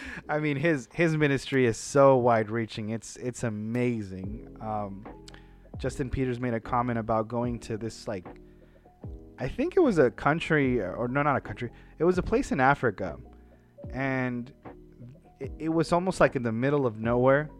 I 0.28 0.38
mean 0.38 0.56
his 0.56 0.88
his 0.92 1.16
ministry 1.16 1.66
is 1.66 1.76
so 1.76 2.16
wide 2.16 2.50
reaching. 2.50 2.90
It's 2.90 3.16
it's 3.16 3.44
amazing. 3.44 4.48
Um, 4.60 5.06
Justin 5.78 6.10
Peters 6.10 6.40
made 6.40 6.54
a 6.54 6.60
comment 6.60 6.98
about 6.98 7.28
going 7.28 7.58
to 7.60 7.76
this 7.76 8.08
like 8.08 8.26
I 9.38 9.48
think 9.48 9.76
it 9.76 9.80
was 9.80 9.98
a 9.98 10.10
country 10.10 10.80
or 10.80 11.08
no 11.08 11.22
not 11.22 11.36
a 11.36 11.40
country. 11.40 11.70
It 11.98 12.04
was 12.04 12.18
a 12.18 12.22
place 12.22 12.52
in 12.52 12.60
Africa. 12.60 13.16
And 13.92 14.52
it, 15.38 15.52
it 15.58 15.68
was 15.68 15.92
almost 15.92 16.20
like 16.20 16.36
in 16.36 16.42
the 16.42 16.52
middle 16.52 16.86
of 16.86 16.98
nowhere. 16.98 17.50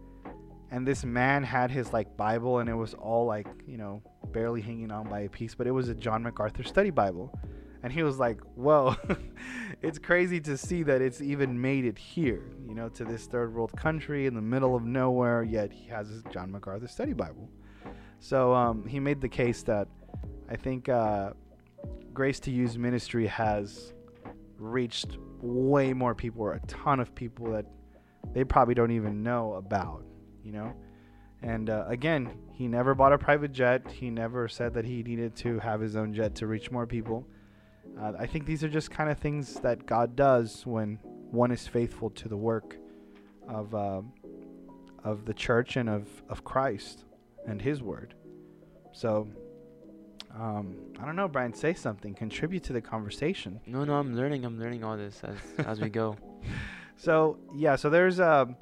And 0.70 0.86
this 0.86 1.04
man 1.04 1.44
had 1.44 1.70
his 1.70 1.92
like 1.92 2.16
Bible 2.16 2.58
and 2.58 2.68
it 2.68 2.74
was 2.74 2.94
all 2.94 3.24
like, 3.24 3.46
you 3.66 3.78
know, 3.78 4.02
barely 4.32 4.60
hanging 4.60 4.90
on 4.90 5.08
by 5.08 5.20
a 5.20 5.28
piece, 5.28 5.54
but 5.54 5.66
it 5.66 5.70
was 5.70 5.88
a 5.88 5.94
John 5.94 6.22
MacArthur 6.22 6.62
study 6.62 6.90
Bible. 6.90 7.32
And 7.82 7.92
he 7.92 8.02
was 8.02 8.18
like, 8.18 8.40
Whoa, 8.54 8.96
it's 9.82 9.98
crazy 9.98 10.40
to 10.40 10.56
see 10.56 10.82
that 10.84 11.00
it's 11.00 11.20
even 11.20 11.60
made 11.60 11.84
it 11.84 11.98
here, 11.98 12.50
you 12.66 12.74
know, 12.74 12.88
to 12.90 13.04
this 13.04 13.26
third 13.26 13.54
world 13.54 13.72
country 13.76 14.26
in 14.26 14.34
the 14.34 14.42
middle 14.42 14.74
of 14.74 14.84
nowhere, 14.84 15.42
yet 15.42 15.72
he 15.72 15.88
has 15.88 16.08
his 16.08 16.22
John 16.32 16.50
MacArthur 16.50 16.88
study 16.88 17.12
Bible. 17.12 17.48
So 18.20 18.52
um, 18.54 18.86
he 18.86 18.98
made 18.98 19.20
the 19.20 19.28
case 19.28 19.62
that 19.62 19.88
I 20.50 20.56
think 20.56 20.88
uh, 20.88 21.32
Grace 22.12 22.40
to 22.40 22.50
You 22.50 22.68
Ministry 22.78 23.26
has 23.26 23.92
reached 24.58 25.16
way 25.40 25.92
more 25.92 26.14
people, 26.14 26.42
or 26.42 26.54
a 26.54 26.60
ton 26.66 27.00
of 27.00 27.14
people 27.14 27.52
that 27.52 27.66
they 28.32 28.44
probably 28.44 28.74
don't 28.74 28.90
even 28.90 29.22
know 29.22 29.54
about, 29.54 30.04
you 30.42 30.52
know? 30.52 30.74
And 31.42 31.70
uh, 31.70 31.84
again, 31.86 32.36
he 32.52 32.66
never 32.66 32.94
bought 32.94 33.12
a 33.12 33.18
private 33.18 33.52
jet. 33.52 33.86
He 33.88 34.10
never 34.10 34.48
said 34.48 34.74
that 34.74 34.84
he 34.84 35.02
needed 35.04 35.36
to 35.36 35.60
have 35.60 35.80
his 35.80 35.94
own 35.94 36.12
jet 36.12 36.34
to 36.36 36.46
reach 36.48 36.70
more 36.70 36.86
people. 36.86 37.26
Uh, 38.00 38.12
I 38.18 38.26
think 38.26 38.46
these 38.46 38.62
are 38.62 38.68
just 38.68 38.90
kind 38.90 39.10
of 39.10 39.18
things 39.18 39.54
that 39.60 39.86
God 39.86 40.14
does 40.14 40.64
when 40.64 40.98
one 41.30 41.50
is 41.50 41.66
faithful 41.66 42.10
to 42.10 42.28
the 42.28 42.36
work 42.36 42.76
of 43.48 43.74
uh, 43.74 44.02
of 45.04 45.24
the 45.24 45.34
church 45.34 45.76
and 45.76 45.88
of, 45.88 46.06
of 46.28 46.44
Christ 46.44 47.04
and 47.46 47.60
His 47.60 47.82
Word. 47.82 48.14
So, 48.92 49.28
um, 50.34 50.76
I 51.00 51.04
don't 51.04 51.16
know, 51.16 51.28
Brian. 51.28 51.52
Say 51.54 51.74
something. 51.74 52.14
Contribute 52.14 52.62
to 52.64 52.72
the 52.72 52.80
conversation. 52.80 53.60
no, 53.66 53.84
no, 53.84 53.94
I'm 53.94 54.14
learning. 54.14 54.44
I'm 54.44 54.58
learning 54.58 54.84
all 54.84 54.96
this 54.96 55.22
as 55.24 55.66
as 55.66 55.80
we 55.80 55.88
go. 55.88 56.16
So 57.00 57.38
yeah, 57.54 57.76
so 57.76 57.90
there's 57.90 58.18
um, 58.18 58.56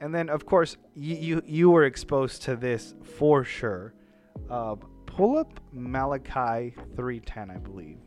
and 0.00 0.14
then 0.14 0.28
of 0.28 0.46
course 0.46 0.76
you 0.94 1.16
you, 1.16 1.42
you 1.44 1.70
were 1.70 1.84
exposed 1.84 2.42
to 2.42 2.54
this 2.54 2.94
for 3.02 3.42
sure. 3.42 3.94
Uh, 4.48 4.76
pull 5.06 5.36
up 5.36 5.58
Malachi 5.72 6.72
three 6.94 7.18
ten, 7.18 7.50
I 7.50 7.56
believe. 7.56 7.98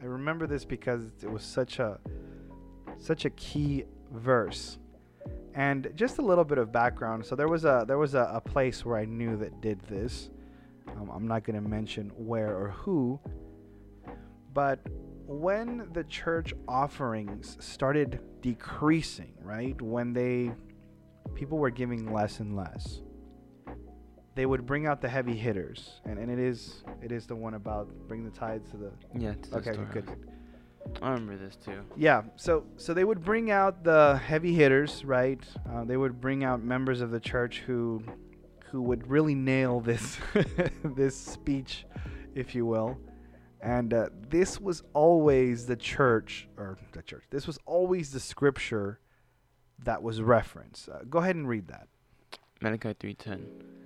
I, 0.00 0.04
remember 0.04 0.46
this 0.46 0.64
because 0.64 1.12
it 1.22 1.30
was 1.30 1.42
such 1.42 1.78
a 1.78 1.98
such 2.98 3.24
a 3.24 3.30
key 3.30 3.84
verse. 4.12 4.78
And 5.54 5.90
just 5.94 6.18
a 6.18 6.22
little 6.22 6.44
bit 6.44 6.58
of 6.58 6.70
background. 6.70 7.24
So 7.26 7.34
there 7.34 7.48
was 7.48 7.64
a 7.64 7.84
there 7.86 7.98
was 7.98 8.14
a, 8.14 8.30
a 8.32 8.40
place 8.40 8.84
where 8.84 8.96
I 8.96 9.04
knew 9.04 9.36
that 9.36 9.60
did 9.60 9.80
this. 9.82 10.30
Um, 10.96 11.10
I'm 11.10 11.26
not 11.26 11.44
going 11.44 11.62
to 11.62 11.68
mention 11.68 12.10
where 12.16 12.56
or 12.56 12.70
who, 12.70 13.20
but 14.52 14.80
when 15.26 15.88
the 15.92 16.02
church 16.04 16.52
offerings 16.66 17.56
started 17.60 18.20
decreasing, 18.40 19.34
right? 19.42 19.80
When 19.80 20.12
they 20.12 20.52
people 21.34 21.58
were 21.58 21.70
giving 21.70 22.12
less 22.12 22.40
and 22.40 22.56
less. 22.56 23.02
They 24.34 24.46
would 24.46 24.66
bring 24.66 24.86
out 24.86 25.00
the 25.00 25.08
heavy 25.08 25.36
hitters, 25.36 26.00
and, 26.04 26.18
and 26.18 26.30
it 26.30 26.38
is 26.38 26.82
it 27.02 27.12
is 27.12 27.26
the 27.26 27.36
one 27.36 27.54
about 27.54 27.88
bring 28.08 28.24
the 28.24 28.30
tithes 28.30 28.70
to 28.70 28.76
the. 28.76 28.92
Yeah. 29.18 29.34
to 29.34 29.56
Okay, 29.56 29.72
good, 29.72 29.92
good, 29.92 30.06
good. 30.06 30.30
I 31.02 31.10
remember 31.10 31.36
this 31.36 31.56
too. 31.56 31.82
Yeah, 31.96 32.22
so 32.36 32.64
so 32.76 32.94
they 32.94 33.04
would 33.04 33.22
bring 33.22 33.50
out 33.50 33.84
the 33.84 34.20
heavy 34.24 34.54
hitters, 34.54 35.04
right? 35.04 35.42
Uh, 35.70 35.84
they 35.84 35.96
would 35.96 36.20
bring 36.20 36.44
out 36.44 36.62
members 36.62 37.00
of 37.00 37.10
the 37.10 37.20
church 37.20 37.62
who 37.66 38.02
who 38.70 38.82
would 38.82 39.06
really 39.08 39.34
nail 39.34 39.80
this 39.80 40.18
this 40.84 41.16
speech, 41.16 41.86
if 42.34 42.54
you 42.54 42.66
will. 42.66 42.98
And 43.62 43.92
uh, 43.92 44.08
this 44.30 44.58
was 44.58 44.82
always 44.94 45.66
the 45.66 45.76
church, 45.76 46.48
or 46.56 46.78
the 46.92 47.02
church. 47.02 47.24
This 47.28 47.46
was 47.46 47.58
always 47.66 48.10
the 48.10 48.20
scripture 48.20 49.00
that 49.84 50.02
was 50.02 50.22
referenced. 50.22 50.88
Uh, 50.88 51.00
go 51.08 51.18
ahead 51.18 51.36
and 51.36 51.46
read 51.46 51.68
that. 51.68 51.88
Malachi 52.62 52.94
3:10. 52.94 53.79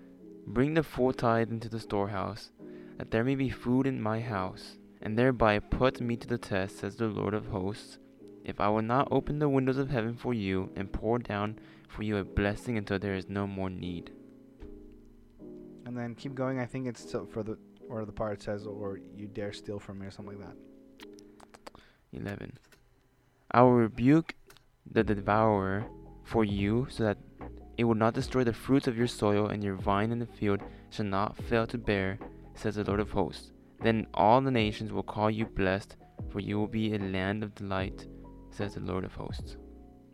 Bring 0.47 0.75
the 0.75 0.83
full 0.83 1.13
tithe 1.13 1.51
into 1.51 1.69
the 1.69 1.81
storehouse, 1.81 2.51
that 2.99 3.11
there 3.11 3.25
may 3.25 3.35
be 3.35 3.51
food 3.51 3.87
in 3.87 4.01
my 4.01 4.21
house, 4.21 4.77
and 5.03 5.19
thereby 5.19 5.59
put 5.59 6.01
me 6.01 6.17
to 6.17 6.27
the 6.27 6.39
test, 6.39 6.79
says 6.79 6.97
the 6.97 7.07
Lord 7.07 7.35
of 7.35 7.47
hosts, 7.47 7.99
if 8.45 8.61
I 8.61 8.69
will 8.69 8.83
not 8.83 9.09
open 9.11 9.39
the 9.39 9.49
windows 9.49 9.79
of 9.79 9.91
heaven 9.91 10.15
for 10.15 10.35
you 10.35 10.71
and 10.77 10.93
pour 10.93 11.19
down 11.19 11.59
for 11.89 12.03
you 12.03 12.19
a 12.19 12.25
blessing 12.25 12.77
until 12.77 12.99
there 12.99 13.15
is 13.15 13.29
no 13.29 13.47
more 13.47 13.71
need. 13.71 14.13
And 15.87 15.97
then 15.97 16.15
keep 16.15 16.35
going. 16.35 16.59
I 16.59 16.67
think 16.67 16.87
it's 16.87 17.05
till 17.05 17.27
for 17.27 17.43
the 17.43 17.59
or 17.89 18.05
the 18.05 18.13
part 18.13 18.43
says, 18.43 18.67
or 18.67 18.99
you 19.17 19.27
dare 19.27 19.53
steal 19.53 19.79
from 19.79 19.99
me, 19.99 20.07
or 20.07 20.11
something 20.11 20.39
like 20.39 20.49
that. 20.49 20.57
11. 22.13 22.59
I 23.51 23.63
will 23.63 23.75
rebuke 23.75 24.35
the 24.91 25.05
devourer 25.05 25.87
for 26.23 26.45
you, 26.45 26.87
so 26.91 27.05
that 27.05 27.19
it 27.77 27.85
will 27.85 27.95
not 27.95 28.15
destroy 28.15 28.45
the 28.45 28.53
fruits 28.53 28.87
of 28.87 28.97
your 28.97 29.07
soil, 29.07 29.49
and 29.49 29.63
your 29.63 29.75
vine 29.75 30.13
in 30.13 30.19
the 30.19 30.27
field 30.27 30.63
shall 30.91 31.07
not 31.07 31.37
fail 31.37 31.67
to 31.67 31.79
bear, 31.79 32.19
says 32.55 32.77
the 32.77 32.85
Lord 32.85 33.01
of 33.01 33.11
hosts. 33.11 33.53
Then 33.83 34.07
all 34.15 34.41
the 34.41 34.51
nations 34.51 34.93
will 34.93 35.03
call 35.03 35.31
you 35.31 35.47
blessed, 35.47 35.97
for 36.31 36.41
you 36.41 36.59
will 36.59 36.69
be 36.69 36.95
a 36.95 36.99
land 36.99 37.43
of 37.43 37.55
delight, 37.55 38.07
says 38.51 38.75
the 38.75 38.81
Lord 38.81 39.05
of 39.05 39.15
hosts. 39.15 39.57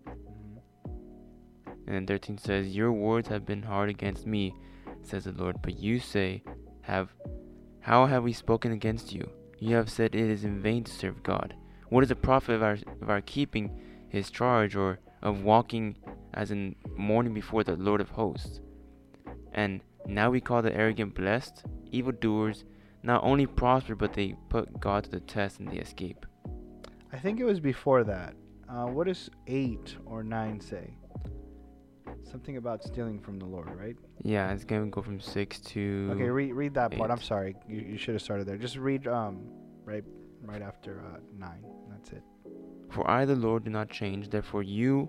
Mm-hmm. 0.07 1.92
And 1.92 2.09
13 2.09 2.38
says, 2.38 2.75
Your 2.75 2.92
words 2.92 3.29
have 3.29 3.44
been 3.44 3.62
hard 3.62 3.90
against 3.90 4.27
me, 4.27 4.55
says 5.03 5.25
the 5.25 5.33
Lord. 5.33 5.61
But 5.62 5.79
you 5.79 6.01
say, 6.01 6.42
Have 6.83 7.12
how 7.81 8.07
have 8.07 8.25
we 8.25 8.33
spoken 8.33 8.73
against 8.73 9.12
you? 9.12 9.29
You 9.59 9.77
have 9.77 9.90
said 9.90 10.14
it 10.14 10.31
is 10.31 10.44
in 10.44 10.61
vain 10.61 10.85
to 10.85 10.92
serve 10.92 11.23
God. 11.23 11.55
What 11.88 12.03
is 12.03 12.09
the 12.09 12.16
profit 12.16 12.55
of 12.55 12.62
our 12.62 12.79
of 13.03 13.11
our 13.11 13.20
keeping 13.20 13.79
his 14.09 14.31
charge 14.31 14.77
or 14.77 14.99
of 15.23 15.42
walking 15.42 15.96
as 16.40 16.50
in 16.50 16.74
mourning 16.96 17.35
before 17.35 17.62
the 17.62 17.76
Lord 17.76 18.00
of 18.00 18.09
hosts? 18.09 18.61
And 19.53 19.83
now 20.07 20.31
we 20.31 20.40
call 20.40 20.62
the 20.62 20.74
arrogant 20.74 21.14
blessed, 21.14 21.64
evildoers 21.92 22.64
not 23.03 23.22
only 23.22 23.46
prosper 23.46 23.94
but 23.94 24.12
they 24.14 24.35
put 24.48 24.81
God 24.81 25.05
to 25.05 25.11
the 25.11 25.20
test 25.20 25.61
and 25.61 25.68
they 25.70 25.76
escape. 25.76 26.24
I 27.12 27.18
think 27.18 27.40
it 27.40 27.44
was 27.44 27.61
before 27.61 28.05
that. 28.05 28.35
Uh, 28.68 28.87
what 28.87 29.07
does 29.07 29.29
eight 29.46 29.96
or 30.07 30.22
nine 30.22 30.61
say? 30.61 30.87
Something 32.22 32.57
about 32.57 32.85
stealing 32.85 33.18
from 33.20 33.38
the 33.38 33.44
Lord, 33.44 33.68
right? 33.74 33.96
Yeah, 34.22 34.53
it's 34.53 34.64
gonna 34.64 34.87
go 34.87 35.03
from 35.03 35.20
six 35.20 35.61
to 35.72 36.11
Okay, 36.12 36.29
read 36.29 36.53
read 36.55 36.74
that 36.74 36.92
part. 36.96 37.11
I'm 37.11 37.20
sorry, 37.20 37.57
you, 37.68 37.81
you 37.81 37.98
should 37.98 38.14
have 38.14 38.22
started 38.22 38.46
there. 38.46 38.57
Just 38.57 38.76
read 38.76 39.07
um 39.09 39.35
right 39.85 40.05
right 40.42 40.62
after 40.62 41.00
uh, 41.00 41.18
nine. 41.37 41.64
That's 41.90 42.11
it. 42.12 42.22
For 42.90 43.09
I, 43.11 43.24
the 43.24 43.37
Lord, 43.37 43.64
do 43.64 43.70
not 43.70 43.88
change. 43.90 44.31
Therefore, 44.31 44.62
you, 44.62 45.09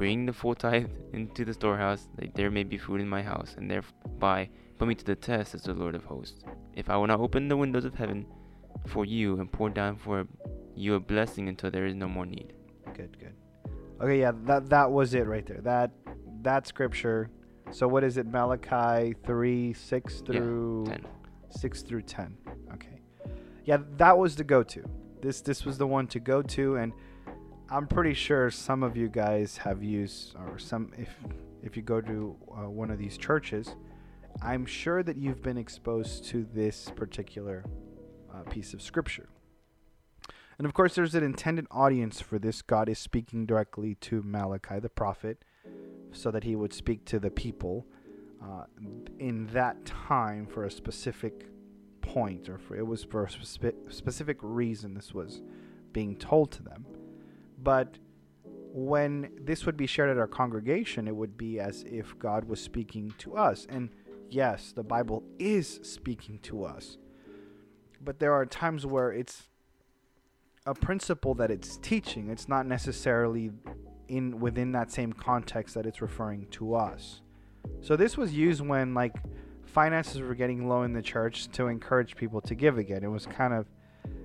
Bring 0.00 0.24
the 0.24 0.32
full 0.32 0.54
tithe 0.54 0.88
into 1.12 1.44
the 1.44 1.52
storehouse, 1.52 2.08
that 2.16 2.34
there 2.34 2.50
may 2.50 2.64
be 2.64 2.78
food 2.78 3.02
in 3.02 3.08
my 3.08 3.22
house, 3.22 3.54
and 3.58 3.70
thereby 3.70 4.48
put 4.78 4.88
me 4.88 4.94
to 4.94 5.04
the 5.04 5.14
test, 5.14 5.52
says 5.52 5.64
the 5.64 5.74
Lord 5.74 5.94
of 5.94 6.04
hosts. 6.04 6.42
If 6.74 6.88
I 6.88 6.96
will 6.96 7.06
not 7.06 7.20
open 7.20 7.48
the 7.48 7.56
windows 7.58 7.84
of 7.84 7.94
heaven 7.94 8.24
for 8.86 9.04
you 9.04 9.38
and 9.40 9.52
pour 9.52 9.68
down 9.68 9.98
for 9.98 10.26
you 10.74 10.94
a 10.94 11.00
blessing 11.00 11.50
until 11.50 11.70
there 11.70 11.84
is 11.84 11.94
no 11.94 12.08
more 12.08 12.24
need. 12.24 12.54
Good, 12.94 13.18
good. 13.18 13.34
Okay, 14.00 14.20
yeah, 14.20 14.32
that 14.44 14.70
that 14.70 14.90
was 14.90 15.12
it 15.12 15.26
right 15.26 15.44
there. 15.44 15.60
That 15.60 15.90
that 16.40 16.66
scripture. 16.66 17.28
So 17.70 17.86
what 17.86 18.02
is 18.02 18.16
it? 18.16 18.26
Malachi 18.26 19.14
three 19.26 19.74
six 19.74 20.22
Yeah, 20.26 20.38
through 20.38 20.84
10. 20.86 21.06
six 21.50 21.82
through 21.82 22.02
ten. 22.02 22.38
Okay. 22.72 23.02
Yeah, 23.66 23.78
that 23.98 24.16
was 24.16 24.34
the 24.34 24.44
go-to. 24.44 24.82
This 25.20 25.42
this 25.42 25.66
was 25.66 25.76
the 25.76 25.86
one 25.86 26.06
to 26.06 26.20
go 26.20 26.40
to, 26.40 26.76
and 26.76 26.94
I'm 27.72 27.86
pretty 27.86 28.14
sure 28.14 28.50
some 28.50 28.82
of 28.82 28.96
you 28.96 29.08
guys 29.08 29.56
have 29.58 29.80
used, 29.80 30.34
or 30.34 30.58
some 30.58 30.92
if 30.98 31.14
if 31.62 31.76
you 31.76 31.82
go 31.82 32.00
to 32.00 32.36
uh, 32.50 32.68
one 32.68 32.90
of 32.90 32.98
these 32.98 33.16
churches, 33.16 33.76
I'm 34.42 34.66
sure 34.66 35.04
that 35.04 35.16
you've 35.16 35.40
been 35.40 35.56
exposed 35.56 36.24
to 36.26 36.44
this 36.52 36.90
particular 36.96 37.64
uh, 38.34 38.42
piece 38.50 38.74
of 38.74 38.82
scripture. 38.82 39.28
And 40.58 40.66
of 40.66 40.74
course, 40.74 40.96
there's 40.96 41.14
an 41.14 41.22
intended 41.22 41.66
audience 41.70 42.20
for 42.20 42.40
this. 42.40 42.60
God 42.60 42.88
is 42.88 42.98
speaking 42.98 43.46
directly 43.46 43.94
to 43.96 44.20
Malachi 44.22 44.80
the 44.80 44.88
prophet, 44.88 45.44
so 46.10 46.32
that 46.32 46.42
he 46.42 46.56
would 46.56 46.72
speak 46.72 47.04
to 47.04 47.20
the 47.20 47.30
people 47.30 47.86
uh, 48.42 48.64
in 49.20 49.46
that 49.52 49.84
time 49.84 50.44
for 50.44 50.64
a 50.64 50.70
specific 50.72 51.46
point, 52.00 52.48
or 52.48 52.58
for 52.58 52.76
it 52.76 52.84
was 52.84 53.04
for 53.04 53.26
a 53.26 53.30
spe- 53.30 53.90
specific 53.90 54.38
reason. 54.40 54.94
This 54.94 55.14
was 55.14 55.40
being 55.92 56.16
told 56.16 56.50
to 56.52 56.64
them. 56.64 56.84
But 57.62 57.98
when 58.72 59.30
this 59.40 59.66
would 59.66 59.76
be 59.76 59.86
shared 59.86 60.10
at 60.10 60.18
our 60.18 60.28
congregation, 60.28 61.08
it 61.08 61.16
would 61.16 61.36
be 61.36 61.58
as 61.58 61.84
if 61.84 62.18
God 62.18 62.44
was 62.44 62.60
speaking 62.60 63.12
to 63.18 63.36
us. 63.36 63.66
And 63.68 63.90
yes, 64.28 64.72
the 64.72 64.84
Bible 64.84 65.24
is 65.38 65.80
speaking 65.82 66.38
to 66.44 66.64
us. 66.64 66.96
But 68.00 68.18
there 68.18 68.32
are 68.32 68.46
times 68.46 68.86
where 68.86 69.12
it's 69.12 69.48
a 70.66 70.74
principle 70.74 71.34
that 71.34 71.50
it's 71.50 71.76
teaching. 71.78 72.30
It's 72.30 72.48
not 72.48 72.66
necessarily 72.66 73.50
in 74.08 74.40
within 74.40 74.72
that 74.72 74.90
same 74.90 75.12
context 75.12 75.74
that 75.74 75.86
it's 75.86 76.00
referring 76.00 76.46
to 76.52 76.74
us. 76.74 77.20
So 77.80 77.96
this 77.96 78.16
was 78.16 78.32
used 78.32 78.60
when 78.60 78.94
like 78.94 79.14
finances 79.64 80.20
were 80.20 80.34
getting 80.34 80.68
low 80.68 80.82
in 80.82 80.92
the 80.92 81.02
church 81.02 81.48
to 81.52 81.68
encourage 81.68 82.16
people 82.16 82.40
to 82.42 82.54
give 82.54 82.78
again. 82.78 83.04
It 83.04 83.10
was 83.10 83.26
kind 83.26 83.54
of 83.54 83.66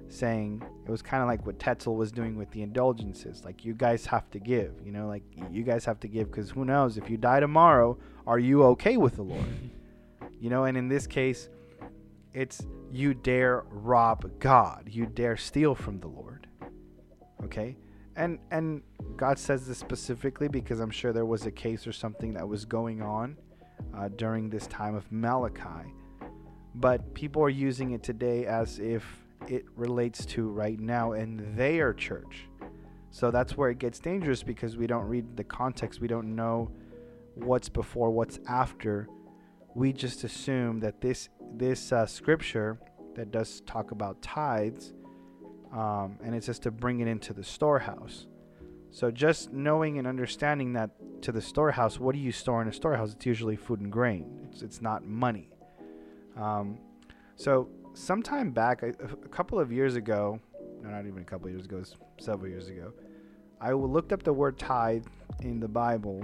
saying 0.09 0.63
it 0.85 0.91
was 0.91 1.01
kind 1.01 1.21
of 1.21 1.27
like 1.27 1.45
what 1.45 1.59
Tetzel 1.59 1.95
was 1.95 2.11
doing 2.11 2.37
with 2.37 2.51
the 2.51 2.61
indulgences. 2.61 3.43
Like 3.43 3.65
you 3.65 3.73
guys 3.73 4.05
have 4.05 4.29
to 4.31 4.39
give, 4.39 4.73
you 4.83 4.91
know, 4.91 5.07
like 5.07 5.23
you 5.51 5.63
guys 5.63 5.85
have 5.85 5.99
to 6.01 6.07
give 6.07 6.31
because 6.31 6.51
who 6.51 6.65
knows 6.65 6.97
if 6.97 7.09
you 7.09 7.17
die 7.17 7.39
tomorrow, 7.39 7.97
are 8.27 8.39
you 8.39 8.63
okay 8.63 8.97
with 8.97 9.15
the 9.15 9.23
Lord? 9.23 9.45
You 10.37 10.49
know, 10.49 10.65
and 10.65 10.77
in 10.77 10.89
this 10.89 11.07
case, 11.07 11.49
it's 12.33 12.67
you 12.91 13.13
dare 13.13 13.63
rob 13.69 14.29
God, 14.39 14.89
you 14.91 15.05
dare 15.05 15.37
steal 15.37 15.73
from 15.73 15.99
the 15.99 16.07
Lord. 16.07 16.47
Okay? 17.43 17.77
And 18.15 18.39
and 18.51 18.83
God 19.15 19.39
says 19.39 19.65
this 19.65 19.77
specifically 19.77 20.49
because 20.49 20.81
I'm 20.81 20.91
sure 20.91 21.13
there 21.13 21.25
was 21.25 21.45
a 21.45 21.51
case 21.51 21.87
or 21.87 21.93
something 21.93 22.33
that 22.33 22.47
was 22.47 22.65
going 22.65 23.01
on 23.01 23.37
uh, 23.97 24.09
during 24.09 24.49
this 24.49 24.67
time 24.67 24.93
of 24.93 25.09
Malachi. 25.11 25.93
But 26.75 27.13
people 27.13 27.41
are 27.41 27.49
using 27.49 27.91
it 27.91 28.03
today 28.03 28.45
as 28.45 28.79
if 28.79 29.24
it 29.47 29.65
relates 29.75 30.25
to 30.25 30.47
right 30.47 30.79
now 30.79 31.13
in 31.13 31.55
their 31.55 31.93
church. 31.93 32.47
So 33.12 33.31
that's 33.31 33.55
where 33.55 33.69
it 33.69 33.79
gets 33.79 33.99
dangerous 33.99 34.43
because 34.43 34.75
we 34.75 34.88
don't 34.88 35.08
read 35.08 35.38
the 35.38 35.43
context. 35.43 36.01
We 36.01 36.08
don't 36.08 36.36
know 36.36 36.71
what's 37.36 37.69
before, 37.69 38.12
what's 38.12 38.39
after. 38.47 39.08
We 39.73 39.93
just 39.93 40.23
assume 40.23 40.79
that 40.81 41.01
this 41.01 41.29
this 41.53 41.91
uh, 41.91 42.05
scripture 42.05 42.79
that 43.15 43.31
does 43.31 43.62
talk 43.62 43.91
about 43.91 44.21
tithes, 44.21 44.93
um, 45.71 46.17
and 46.23 46.36
it 46.36 46.43
says 46.43 46.60
to 46.60 46.71
bring 46.71 46.99
it 46.99 47.08
into 47.08 47.34
the 47.34 47.43
storehouse. 47.43 48.27
So 48.91 49.12
just 49.12 49.51
knowing 49.51 49.97
and 49.97 50.08
understanding 50.08 50.73
that 50.73 50.91
to 51.21 51.31
the 51.31 51.41
storehouse, 51.41 51.99
what 51.99 52.15
do 52.15 52.19
you 52.19 52.31
store 52.31 52.62
in 52.62 52.67
a 52.67 52.73
storehouse? 52.73 53.13
It's 53.13 53.25
usually 53.25 53.55
food 53.55 53.79
and 53.81 53.91
grain. 53.91 54.47
It's 54.49 54.62
it's 54.62 54.81
not 54.81 55.05
money. 55.05 55.49
Um, 56.38 56.79
so 57.36 57.69
sometime 57.95 58.51
back, 58.51 58.84
a, 58.84 58.89
a 58.89 59.27
couple 59.29 59.60
of 59.60 59.71
years 59.71 59.95
ago, 59.95 60.39
no, 60.81 60.89
not 60.89 61.08
even 61.08 61.21
a 61.21 61.25
couple 61.25 61.47
of 61.47 61.53
years 61.53 61.65
ago, 61.65 61.84
several 62.19 62.49
years 62.49 62.67
ago, 62.67 62.93
I 63.60 63.71
looked 63.71 64.13
up 64.13 64.23
the 64.23 64.34
word 64.34 64.60
tithe 64.60 65.05
in 65.41 65.60
the 65.60 65.67
Bible, 65.67 66.23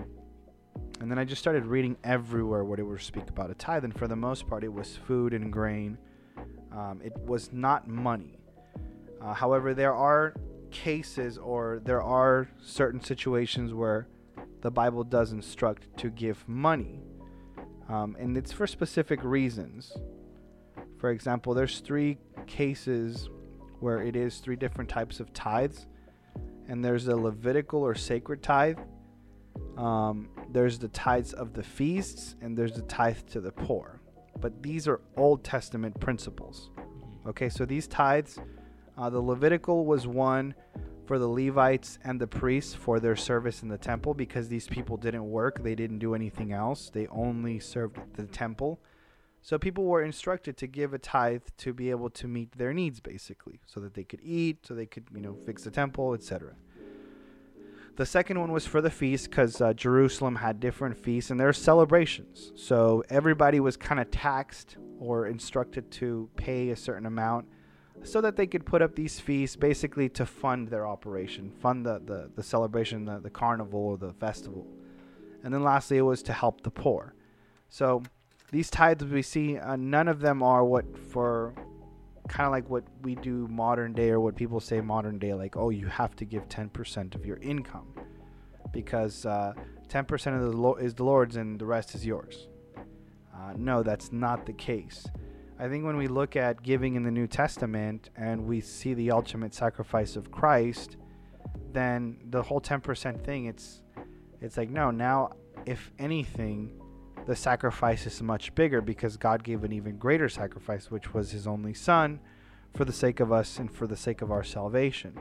and 0.99 1.09
then 1.09 1.17
I 1.17 1.25
just 1.25 1.41
started 1.41 1.65
reading 1.65 1.97
everywhere 2.03 2.63
what 2.63 2.79
it 2.79 2.83
would 2.83 3.01
speak 3.01 3.29
about 3.29 3.49
a 3.49 3.55
tithe. 3.55 3.83
And 3.83 3.97
for 3.97 4.07
the 4.07 4.15
most 4.15 4.47
part, 4.47 4.63
it 4.63 4.71
was 4.71 4.97
food 5.07 5.33
and 5.33 5.51
grain, 5.51 5.97
Um, 6.71 7.01
it 7.03 7.17
was 7.25 7.51
not 7.51 7.87
money. 7.87 8.39
Uh, 9.21 9.33
however, 9.33 9.73
there 9.73 9.93
are 9.93 10.33
cases 10.71 11.37
or 11.37 11.81
there 11.83 12.01
are 12.01 12.47
certain 12.61 13.01
situations 13.01 13.73
where 13.73 14.07
the 14.61 14.71
Bible 14.71 15.03
does 15.03 15.31
instruct 15.31 15.85
to 15.97 16.09
give 16.09 16.47
money. 16.47 17.01
Um, 17.89 18.15
and 18.19 18.37
it's 18.37 18.53
for 18.53 18.67
specific 18.67 19.21
reasons. 19.23 19.91
For 21.01 21.09
example, 21.09 21.55
there's 21.55 21.79
three 21.79 22.19
cases 22.45 23.27
where 23.79 24.03
it 24.03 24.15
is 24.15 24.37
three 24.37 24.55
different 24.55 24.87
types 24.87 25.19
of 25.19 25.33
tithes. 25.33 25.87
And 26.67 26.85
there's 26.85 27.05
the 27.05 27.15
Levitical 27.15 27.81
or 27.81 27.95
sacred 27.95 28.43
tithe. 28.43 28.77
Um, 29.77 30.29
there's 30.51 30.77
the 30.77 30.89
tithes 30.89 31.33
of 31.33 31.53
the 31.53 31.63
feasts, 31.63 32.35
and 32.39 32.55
there's 32.55 32.73
the 32.73 32.83
tithe 32.83 33.17
to 33.31 33.41
the 33.41 33.51
poor. 33.51 33.99
But 34.39 34.61
these 34.61 34.87
are 34.87 35.01
Old 35.17 35.43
Testament 35.43 35.99
principles. 35.99 36.69
Okay, 37.25 37.49
so 37.49 37.65
these 37.65 37.87
tithes, 37.87 38.37
uh, 38.95 39.09
the 39.09 39.19
Levitical 39.19 39.87
was 39.87 40.05
one 40.05 40.53
for 41.07 41.17
the 41.17 41.27
Levites 41.27 41.97
and 42.03 42.21
the 42.21 42.27
priests 42.27 42.75
for 42.75 42.99
their 42.99 43.15
service 43.15 43.63
in 43.63 43.69
the 43.69 43.77
temple 43.77 44.13
because 44.13 44.47
these 44.47 44.67
people 44.67 44.97
didn't 44.97 45.27
work, 45.27 45.63
they 45.63 45.73
didn't 45.73 45.97
do 45.97 46.13
anything 46.13 46.53
else, 46.53 46.91
they 46.93 47.07
only 47.07 47.59
served 47.59 47.97
the 48.13 48.27
temple. 48.27 48.79
So 49.41 49.57
people 49.57 49.85
were 49.85 50.03
instructed 50.03 50.55
to 50.57 50.67
give 50.67 50.93
a 50.93 50.99
tithe 50.99 51.43
to 51.57 51.73
be 51.73 51.89
able 51.89 52.09
to 52.11 52.27
meet 52.27 52.51
their 52.57 52.73
needs 52.73 52.99
basically, 52.99 53.59
so 53.65 53.79
that 53.79 53.95
they 53.95 54.03
could 54.03 54.21
eat, 54.23 54.65
so 54.65 54.75
they 54.75 54.85
could, 54.85 55.05
you 55.13 55.21
know, 55.21 55.35
fix 55.45 55.63
the 55.63 55.71
temple, 55.71 56.13
etc. 56.13 56.53
The 57.97 58.05
second 58.05 58.39
one 58.39 58.51
was 58.51 58.65
for 58.65 58.81
the 58.81 58.89
feast 58.89 59.29
because 59.29 59.59
uh, 59.59 59.73
Jerusalem 59.73 60.35
had 60.37 60.59
different 60.59 60.97
feasts 60.97 61.29
and 61.29 61.39
there 61.39 61.49
are 61.49 61.53
celebrations. 61.53 62.51
So 62.55 63.03
everybody 63.09 63.59
was 63.59 63.75
kind 63.75 63.99
of 63.99 64.09
taxed 64.11 64.77
or 64.99 65.27
instructed 65.27 65.91
to 65.91 66.29
pay 66.35 66.69
a 66.69 66.75
certain 66.75 67.05
amount 67.05 67.47
so 68.03 68.21
that 68.21 68.35
they 68.35 68.47
could 68.47 68.65
put 68.65 68.81
up 68.81 68.95
these 68.95 69.19
feasts 69.19 69.55
basically 69.55 70.07
to 70.09 70.25
fund 70.25 70.69
their 70.69 70.87
operation, 70.87 71.51
fund 71.59 71.85
the, 71.85 72.01
the, 72.05 72.31
the 72.35 72.43
celebration, 72.43 73.05
the, 73.05 73.19
the 73.19 73.29
carnival 73.29 73.79
or 73.79 73.97
the 73.97 74.13
festival. 74.13 74.65
And 75.43 75.53
then 75.53 75.63
lastly, 75.63 75.97
it 75.97 76.01
was 76.01 76.23
to 76.23 76.33
help 76.33 76.61
the 76.61 76.71
poor. 76.71 77.13
So 77.69 78.03
these 78.51 78.69
tithes 78.69 79.03
we 79.05 79.21
see, 79.21 79.57
uh, 79.57 79.75
none 79.77 80.07
of 80.07 80.19
them 80.19 80.43
are 80.43 80.63
what 80.63 80.97
for 80.97 81.53
kind 82.27 82.45
of 82.45 82.51
like 82.51 82.69
what 82.69 82.83
we 83.01 83.15
do 83.15 83.47
modern 83.49 83.93
day 83.93 84.09
or 84.09 84.19
what 84.19 84.35
people 84.35 84.59
say 84.59 84.81
modern 84.81 85.17
day, 85.19 85.33
like, 85.33 85.57
oh, 85.57 85.69
you 85.69 85.87
have 85.87 86.15
to 86.17 86.25
give 86.25 86.47
10% 86.47 87.15
of 87.15 87.25
your 87.25 87.37
income 87.37 87.93
because 88.71 89.25
uh, 89.25 89.53
10% 89.89 90.35
of 90.35 90.41
the 90.41 90.57
lo- 90.57 90.75
is 90.75 90.93
the 90.93 91.03
Lord's 91.03 91.35
and 91.35 91.59
the 91.59 91.65
rest 91.65 91.95
is 91.95 92.05
yours. 92.05 92.47
Uh, 93.35 93.53
no, 93.57 93.83
that's 93.83 94.11
not 94.11 94.45
the 94.45 94.53
case. 94.53 95.07
I 95.59 95.67
think 95.67 95.85
when 95.85 95.97
we 95.97 96.07
look 96.07 96.35
at 96.35 96.63
giving 96.63 96.95
in 96.95 97.03
the 97.03 97.11
New 97.11 97.27
Testament 97.27 98.09
and 98.15 98.45
we 98.45 98.61
see 98.61 98.93
the 98.93 99.11
ultimate 99.11 99.53
sacrifice 99.53 100.15
of 100.15 100.31
Christ, 100.31 100.97
then 101.71 102.17
the 102.29 102.41
whole 102.41 102.61
10% 102.61 103.23
thing, 103.23 103.45
it's 103.45 103.81
it's 104.41 104.57
like 104.57 104.71
no, 104.71 104.89
now 104.89 105.33
if 105.67 105.91
anything, 105.99 106.80
the 107.25 107.35
sacrifice 107.35 108.05
is 108.05 108.21
much 108.21 108.53
bigger 108.55 108.81
because 108.81 109.17
God 109.17 109.43
gave 109.43 109.63
an 109.63 109.71
even 109.71 109.97
greater 109.97 110.29
sacrifice, 110.29 110.89
which 110.89 111.13
was 111.13 111.31
his 111.31 111.47
only 111.47 111.73
son 111.73 112.19
for 112.73 112.85
the 112.85 112.93
sake 112.93 113.19
of 113.19 113.31
us 113.31 113.59
and 113.59 113.71
for 113.71 113.87
the 113.87 113.97
sake 113.97 114.21
of 114.21 114.31
our 114.31 114.43
salvation. 114.43 115.19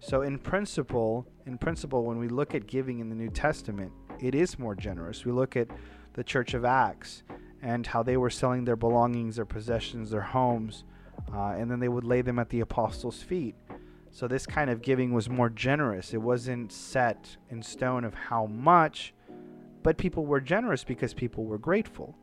So 0.00 0.22
in 0.22 0.38
principle, 0.38 1.26
in 1.46 1.58
principle 1.58 2.04
when 2.04 2.18
we 2.18 2.28
look 2.28 2.54
at 2.54 2.66
giving 2.66 3.00
in 3.00 3.08
the 3.08 3.14
New 3.14 3.30
Testament, 3.30 3.90
it 4.20 4.34
is 4.34 4.58
more 4.58 4.74
generous. 4.74 5.24
We 5.24 5.32
look 5.32 5.56
at 5.56 5.68
the 6.12 6.24
Church 6.24 6.54
of 6.54 6.64
Acts 6.64 7.22
and 7.62 7.86
how 7.86 8.02
they 8.02 8.16
were 8.16 8.30
selling 8.30 8.64
their 8.64 8.76
belongings, 8.76 9.36
their 9.36 9.46
possessions, 9.46 10.10
their 10.10 10.20
homes, 10.20 10.84
uh, 11.32 11.54
and 11.56 11.70
then 11.70 11.80
they 11.80 11.88
would 11.88 12.04
lay 12.04 12.20
them 12.20 12.38
at 12.38 12.50
the 12.50 12.60
apostles' 12.60 13.22
feet. 13.22 13.54
So 14.10 14.28
this 14.28 14.46
kind 14.46 14.70
of 14.70 14.82
giving 14.82 15.12
was 15.12 15.28
more 15.28 15.48
generous. 15.48 16.12
It 16.14 16.22
wasn't 16.22 16.70
set 16.70 17.36
in 17.50 17.62
stone 17.62 18.04
of 18.04 18.14
how 18.14 18.46
much, 18.46 19.14
but 19.84 19.96
people 19.96 20.26
were 20.26 20.40
generous 20.40 20.82
because 20.82 21.14
people 21.14 21.44
were 21.44 21.58
grateful. 21.58 22.18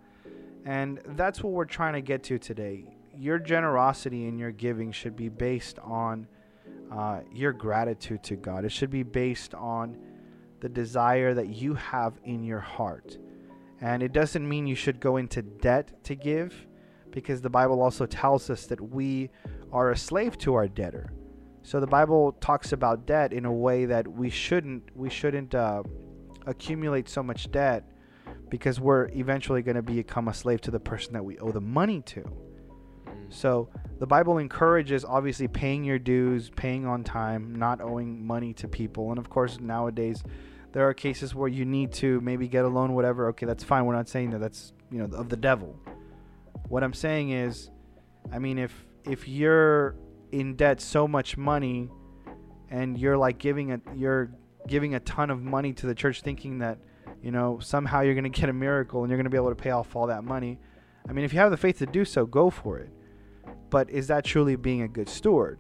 And 0.66 1.00
that's 1.16 1.42
what 1.42 1.54
we're 1.54 1.64
trying 1.64 1.94
to 1.94 2.02
get 2.02 2.24
to 2.24 2.38
today. 2.38 2.84
Your 3.16 3.40
generosity 3.40 4.28
and 4.28 4.38
your 4.38 4.52
giving 4.52 4.92
should 4.92 5.16
be 5.16 5.30
based 5.30 5.80
on 5.80 6.28
uh, 6.92 7.22
your 7.32 7.54
gratitude 7.54 8.24
to 8.24 8.36
God. 8.36 8.66
It 8.66 8.72
should 8.72 8.90
be 8.90 9.04
based 9.04 9.54
on 9.54 9.98
the 10.60 10.70
desire 10.70 11.34
that 11.34 11.50
you 11.50 11.74
have 11.76 12.20
in 12.26 12.44
your 12.44 12.60
heart. 12.60 13.18
And 13.80 14.04
it 14.04 14.12
doesn't 14.12 14.48
mean 14.48 14.68
you 14.68 14.76
should 14.76 15.00
go 15.00 15.18
into 15.18 15.42
debt 15.42 16.04
to 16.04 16.16
give, 16.16 16.68
because 17.12 17.42
the 17.42 17.50
Bible 17.50 17.82
also 17.82 18.06
tells 18.06 18.50
us 18.50 18.66
that 18.68 18.82
we 18.82 19.30
are 19.72 19.92
a 19.92 19.98
slave 19.98 20.38
to 20.40 20.54
our 20.54 20.68
debtor. 20.68 21.12
So 21.64 21.80
the 21.80 21.88
Bible 21.88 22.34
talks 22.34 22.74
about 22.74 23.06
debt 23.06 23.34
in 23.34 23.46
a 23.46 23.54
way 23.54 23.86
that 23.86 24.08
we 24.08 24.30
shouldn't 24.30 24.84
we 24.96 25.10
shouldn't 25.10 25.54
uh, 25.54 25.84
accumulate 26.46 27.10
so 27.10 27.22
much 27.24 27.52
debt 27.52 27.84
because 28.50 28.80
we're 28.80 29.08
eventually 29.10 29.62
going 29.62 29.76
to 29.76 29.82
become 29.82 30.28
a 30.28 30.34
slave 30.34 30.62
to 30.62 30.72
the 30.72 30.80
person 30.80 31.14
that 31.14 31.24
we 31.24 31.38
owe 31.40 31.52
the 31.52 31.62
money 31.62 32.02
to. 32.02 32.22
Mm. 32.22 33.34
So 33.34 33.70
the 34.00 34.06
Bible 34.06 34.38
encourages 34.38 35.06
obviously 35.06 35.48
paying 35.48 35.84
your 35.84 36.00
dues, 36.00 36.50
paying 36.50 36.86
on 36.86 37.04
time, 37.04 37.56
not 37.56 37.82
owing 37.82 38.26
money 38.26 38.54
to 38.56 38.68
people, 38.68 39.10
and 39.12 39.20
of 39.20 39.30
course 39.30 39.60
nowadays 39.60 40.24
there 40.74 40.88
are 40.88 40.94
cases 40.94 41.36
where 41.36 41.50
you 41.50 41.66
need 41.66 41.92
to 41.94 42.22
maybe 42.22 42.48
get 42.48 42.66
a 42.66 42.68
loan, 42.68 42.94
whatever. 42.94 43.28
Okay, 43.30 43.46
that's 43.46 43.64
fine. 43.64 43.86
We're 43.86 43.96
not 43.96 44.08
saying 44.08 44.32
that 44.32 44.40
that's 44.40 44.74
you 44.90 45.00
know 45.00 45.18
of 45.18 45.30
the 45.30 45.38
devil. 45.38 45.78
What 46.70 46.84
I'm 46.84 46.94
saying 46.94 47.32
is, 47.32 47.70
I 48.32 48.40
mean, 48.40 48.58
if 48.58 48.74
if 49.04 49.28
you're 49.28 49.96
in 50.32 50.56
debt 50.56 50.80
so 50.80 51.08
much 51.08 51.36
money, 51.38 51.90
and 52.70 52.98
you're 52.98 53.18
like 53.18 53.38
giving 53.38 53.74
a 53.74 53.82
you're 53.96 54.32
giving 54.68 54.96
a 54.96 55.00
ton 55.00 55.30
of 55.30 55.42
money 55.42 55.74
to 55.74 55.88
the 55.88 55.96
church, 55.96 56.22
thinking 56.22 56.60
that 56.60 56.80
you 57.22 57.32
know 57.32 57.60
somehow 57.60 58.02
you're 58.02 58.16
gonna 58.16 58.30
get 58.42 58.50
a 58.50 58.54
miracle 58.54 59.04
and 59.04 59.10
you're 59.10 59.18
gonna 59.18 59.30
be 59.30 59.38
able 59.38 59.50
to 59.50 59.56
pay 59.56 59.72
off 59.72 59.96
all 59.96 60.08
that 60.08 60.24
money. 60.24 60.60
I 61.08 61.14
mean, 61.14 61.26
if 61.26 61.34
you 61.34 61.40
have 61.40 61.52
the 61.52 61.58
faith 61.58 61.80
to 61.80 61.86
do 61.86 62.06
so, 62.06 62.26
go 62.26 62.50
for 62.50 62.78
it. 62.78 62.92
But 63.70 63.90
is 63.90 64.08
that 64.08 64.24
truly 64.24 64.56
being 64.56 64.82
a 64.82 64.88
good 64.88 65.10
steward? 65.10 65.60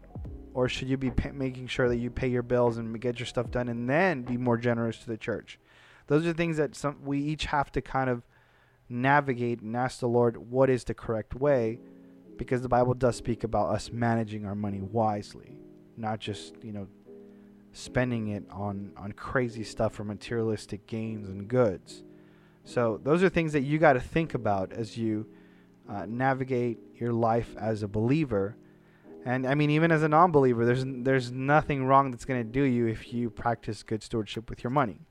or 0.54 0.68
should 0.68 0.90
you 0.90 0.98
be 0.98 1.12
making 1.34 1.68
sure 1.68 1.88
that 1.90 1.98
you 1.98 2.10
pay 2.10 2.28
your 2.28 2.44
bills 2.44 2.78
and 2.78 3.00
get 3.00 3.20
your 3.20 3.26
stuff 3.26 3.50
done 3.52 3.70
and 3.70 3.90
then 3.90 4.24
be 4.24 4.38
more 4.38 4.58
generous 4.58 4.98
to 4.98 5.08
the 5.08 5.18
church 5.18 5.60
those 6.08 6.26
are 6.26 6.34
things 6.34 6.58
that 6.58 6.76
some 6.76 6.98
we 7.04 7.20
each 7.20 7.46
have 7.46 7.72
to 7.72 7.82
kind 7.82 8.10
of 8.10 8.24
navigate 8.90 9.62
and 9.62 9.76
ask 9.76 10.00
the 10.00 10.08
lord 10.08 10.38
what 10.38 10.70
is 10.70 10.84
the 10.84 10.94
correct 10.94 11.36
way 11.36 11.80
because 12.38 12.62
the 12.62 12.70
bible 12.70 12.94
does 12.94 13.16
speak 13.16 13.44
about 13.44 13.70
us 13.70 13.92
managing 13.92 14.46
our 14.46 14.56
money 14.56 14.82
wisely 14.82 15.58
not 15.96 16.20
just 16.20 16.54
you 16.64 16.74
know 16.74 16.88
spending 17.74 18.28
it 18.28 18.44
on 18.52 18.92
on 18.98 19.12
crazy 19.12 19.64
stuff 19.64 19.94
for 19.94 20.04
materialistic 20.04 20.86
gains 20.88 21.30
and 21.30 21.48
goods 21.48 22.04
so 22.64 23.00
those 23.04 23.24
are 23.24 23.30
things 23.30 23.54
that 23.54 23.62
you 23.62 23.78
got 23.78 23.94
to 23.94 24.00
think 24.00 24.34
about 24.34 24.72
as 24.74 24.98
you 24.98 25.26
uh, 25.90 26.06
navigate 26.06 26.78
your 26.96 27.14
life 27.14 27.56
as 27.58 27.84
a 27.84 27.88
believer 27.88 28.56
and 29.26 29.46
I 29.46 29.56
mean, 29.56 29.70
even 29.70 29.92
as 29.92 30.02
a 30.04 30.10
non-believer, 30.10 30.66
there's 30.66 30.84
there's 30.86 31.32
nothing 31.32 31.86
wrong 31.86 32.12
that's 32.12 32.26
going 32.26 32.44
to 32.44 32.50
do 32.50 32.64
you 32.64 32.88
if 32.88 33.14
you 33.14 33.30
practice 33.30 33.84
good 33.84 34.02
stewardship 34.02 34.50
with 34.50 34.64
your 34.64 34.72
money. 34.72 35.06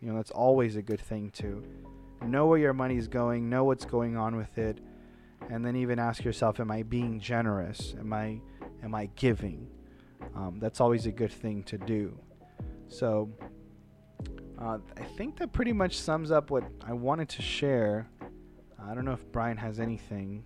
You 0.00 0.10
know, 0.10 0.16
that's 0.16 0.30
always 0.30 0.76
a 0.76 0.82
good 0.82 1.00
thing 1.00 1.30
to 1.36 1.64
know 2.22 2.46
where 2.46 2.58
your 2.58 2.74
money 2.74 2.96
is 2.96 3.08
going, 3.08 3.48
know 3.48 3.64
what's 3.64 3.86
going 3.86 4.16
on 4.16 4.36
with 4.36 4.58
it, 4.58 4.78
and 5.48 5.64
then 5.64 5.74
even 5.76 5.98
ask 5.98 6.22
yourself, 6.22 6.60
am 6.60 6.70
I 6.70 6.82
being 6.82 7.18
generous? 7.18 7.94
Am 7.98 8.12
I 8.12 8.40
am 8.82 8.94
I 8.94 9.08
giving? 9.16 9.68
Um, 10.34 10.58
that's 10.60 10.80
always 10.80 11.06
a 11.06 11.12
good 11.12 11.32
thing 11.32 11.62
to 11.64 11.78
do. 11.78 12.18
So 12.88 13.30
uh, 14.60 14.78
I 14.96 15.02
think 15.16 15.36
that 15.38 15.52
pretty 15.52 15.72
much 15.72 15.98
sums 15.98 16.30
up 16.30 16.50
what 16.50 16.64
I 16.86 16.92
wanted 16.92 17.28
to 17.30 17.42
share. 17.42 18.08
I 18.82 18.94
don't 18.94 19.04
know 19.04 19.12
if 19.12 19.30
Brian 19.32 19.56
has 19.56 19.80
anything 19.80 20.44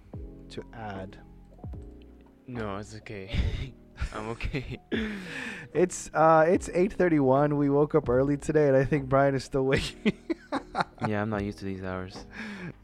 to 0.51 0.63
add. 0.73 1.19
No, 2.47 2.77
it's 2.79 2.95
okay. 2.97 3.31
I'm 4.15 4.29
okay. 4.31 4.79
It's 5.73 6.11
uh 6.15 6.47
it's 6.49 6.69
8:31. 6.69 7.57
We 7.57 7.71
woke 7.71 7.95
up 7.95 8.09
early 8.09 8.37
today 8.37 8.67
and 8.67 8.77
I 8.77 8.85
think 8.85 9.09
Brian 9.09 9.37
is 9.37 9.45
still 9.45 9.63
waking. 9.73 10.15
yeah, 11.07 11.23
I'm 11.23 11.31
not 11.31 11.45
used 11.45 11.59
to 11.59 11.65
these 11.65 11.85
hours. 11.85 12.27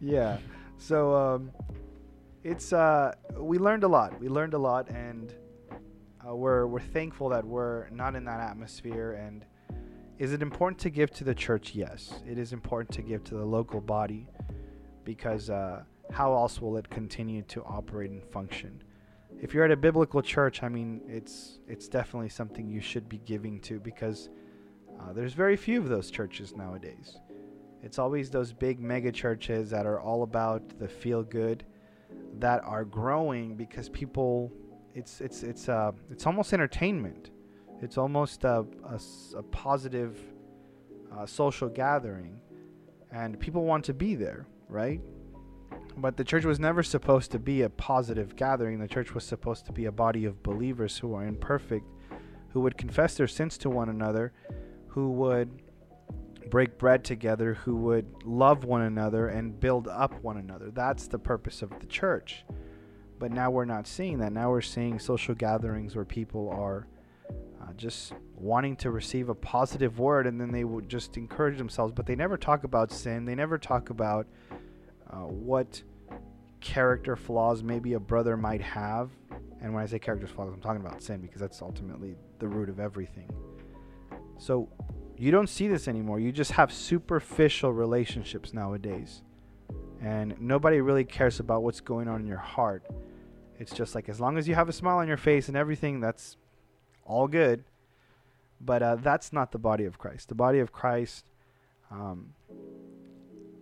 yeah. 0.00 0.38
So 0.78 1.16
um 1.16 1.50
it's 2.44 2.72
uh 2.72 3.12
we 3.36 3.58
learned 3.58 3.82
a 3.82 3.88
lot. 3.88 4.20
We 4.20 4.28
learned 4.28 4.54
a 4.54 4.58
lot 4.58 4.88
and 4.90 5.34
uh, 6.28 6.34
we're 6.34 6.66
we're 6.66 6.80
thankful 6.80 7.28
that 7.28 7.44
we're 7.44 7.88
not 7.90 8.14
in 8.14 8.24
that 8.24 8.40
atmosphere 8.40 9.12
and 9.12 9.44
is 10.18 10.32
it 10.32 10.40
important 10.40 10.78
to 10.80 10.88
give 10.88 11.10
to 11.10 11.24
the 11.24 11.34
church? 11.34 11.74
Yes. 11.74 12.22
It 12.26 12.38
is 12.38 12.54
important 12.54 12.90
to 12.96 13.02
give 13.02 13.22
to 13.24 13.34
the 13.34 13.44
local 13.44 13.80
body 13.80 14.26
because 15.04 15.50
uh 15.50 15.82
how 16.10 16.32
else 16.34 16.60
will 16.60 16.76
it 16.76 16.88
continue 16.88 17.42
to 17.42 17.62
operate 17.64 18.10
and 18.10 18.22
function? 18.24 18.82
if 19.40 19.52
you're 19.52 19.64
at 19.64 19.70
a 19.70 19.76
biblical 19.76 20.22
church, 20.22 20.62
I 20.62 20.68
mean, 20.68 21.00
it's 21.06 21.58
it's 21.68 21.88
definitely 21.88 22.28
something 22.28 22.68
you 22.68 22.80
should 22.80 23.08
be 23.08 23.18
giving 23.18 23.60
to 23.60 23.78
because 23.78 24.30
uh, 24.98 25.12
there's 25.12 25.34
very 25.34 25.56
few 25.56 25.78
of 25.80 25.88
those 25.88 26.10
churches 26.10 26.56
nowadays. 26.56 27.18
It's 27.82 27.98
always 27.98 28.30
those 28.30 28.52
big 28.52 28.80
mega 28.80 29.12
churches 29.12 29.70
that 29.70 29.86
are 29.86 30.00
all 30.00 30.22
about 30.22 30.78
the 30.78 30.88
feel 30.88 31.22
good, 31.22 31.64
that 32.38 32.62
are 32.64 32.84
growing 32.84 33.56
because 33.56 33.88
people 33.90 34.50
it's 34.96 35.20
it's 35.20 35.42
it's 35.42 35.68
uh 35.68 35.92
it's 36.10 36.26
almost 36.26 36.52
entertainment 36.52 37.30
it's 37.82 37.98
almost 37.98 38.44
a 38.44 38.64
a 39.36 39.42
positive 39.52 40.18
uh, 41.14 41.26
social 41.26 41.68
gathering 41.68 42.40
and 43.12 43.38
people 43.38 43.64
want 43.64 43.84
to 43.84 43.94
be 43.94 44.14
there 44.14 44.46
right 44.68 45.00
but 45.98 46.16
the 46.16 46.24
church 46.24 46.44
was 46.44 46.58
never 46.58 46.82
supposed 46.82 47.30
to 47.30 47.38
be 47.38 47.62
a 47.62 47.70
positive 47.70 48.34
gathering 48.36 48.78
the 48.78 48.88
church 48.88 49.14
was 49.14 49.24
supposed 49.24 49.66
to 49.66 49.72
be 49.72 49.84
a 49.84 49.92
body 49.92 50.24
of 50.24 50.42
believers 50.42 50.98
who 50.98 51.14
are 51.14 51.24
imperfect 51.24 51.86
who 52.48 52.60
would 52.60 52.76
confess 52.78 53.16
their 53.16 53.28
sins 53.28 53.58
to 53.58 53.68
one 53.68 53.90
another 53.90 54.32
who 54.88 55.10
would 55.10 55.62
break 56.48 56.78
bread 56.78 57.04
together, 57.04 57.54
who 57.54 57.76
would 57.76 58.06
love 58.24 58.64
one 58.64 58.82
another 58.82 59.28
and 59.28 59.58
build 59.58 59.88
up 59.88 60.14
one 60.22 60.36
another. 60.36 60.70
That's 60.70 61.08
the 61.08 61.18
purpose 61.18 61.62
of 61.62 61.70
the 61.80 61.86
church. 61.86 62.44
But 63.18 63.32
now 63.32 63.50
we're 63.50 63.64
not 63.64 63.86
seeing 63.86 64.18
that. 64.18 64.32
Now 64.32 64.50
we're 64.50 64.60
seeing 64.60 64.98
social 64.98 65.34
gatherings 65.34 65.96
where 65.96 66.04
people 66.04 66.50
are 66.50 66.86
uh, 67.62 67.72
just 67.76 68.12
wanting 68.34 68.76
to 68.76 68.90
receive 68.90 69.28
a 69.28 69.34
positive 69.34 69.98
word 69.98 70.26
and 70.26 70.40
then 70.40 70.52
they 70.52 70.64
would 70.64 70.88
just 70.88 71.16
encourage 71.16 71.58
themselves. 71.58 71.92
But 71.94 72.06
they 72.06 72.14
never 72.14 72.36
talk 72.36 72.64
about 72.64 72.92
sin. 72.92 73.24
They 73.24 73.34
never 73.34 73.58
talk 73.58 73.90
about 73.90 74.26
uh, 75.10 75.20
what 75.20 75.82
character 76.60 77.16
flaws 77.16 77.62
maybe 77.62 77.94
a 77.94 78.00
brother 78.00 78.36
might 78.36 78.60
have. 78.60 79.10
And 79.60 79.72
when 79.72 79.82
I 79.82 79.86
say 79.86 79.98
character 79.98 80.26
flaws, 80.26 80.52
I'm 80.52 80.60
talking 80.60 80.84
about 80.84 81.02
sin 81.02 81.20
because 81.20 81.40
that's 81.40 81.62
ultimately 81.62 82.16
the 82.38 82.48
root 82.48 82.68
of 82.68 82.78
everything. 82.78 83.30
So 84.38 84.68
you 85.16 85.30
don't 85.30 85.48
see 85.48 85.68
this 85.68 85.88
anymore. 85.88 86.20
You 86.20 86.32
just 86.32 86.52
have 86.52 86.72
superficial 86.72 87.72
relationships 87.72 88.52
nowadays. 88.52 89.22
And 90.02 90.38
nobody 90.40 90.80
really 90.80 91.04
cares 91.04 91.40
about 91.40 91.62
what's 91.62 91.80
going 91.80 92.08
on 92.08 92.20
in 92.20 92.26
your 92.26 92.36
heart. 92.38 92.84
It's 93.58 93.72
just 93.72 93.94
like 93.94 94.08
as 94.08 94.20
long 94.20 94.36
as 94.36 94.46
you 94.46 94.54
have 94.54 94.68
a 94.68 94.72
smile 94.72 94.98
on 94.98 95.08
your 95.08 95.16
face 95.16 95.48
and 95.48 95.56
everything, 95.56 96.00
that's 96.00 96.36
all 97.04 97.26
good. 97.26 97.64
But 98.60 98.82
uh, 98.82 98.96
that's 98.96 99.32
not 99.32 99.52
the 99.52 99.58
body 99.58 99.84
of 99.84 99.98
Christ. 99.98 100.28
The 100.28 100.34
body 100.34 100.58
of 100.58 100.72
Christ 100.72 101.30
um, 101.90 102.34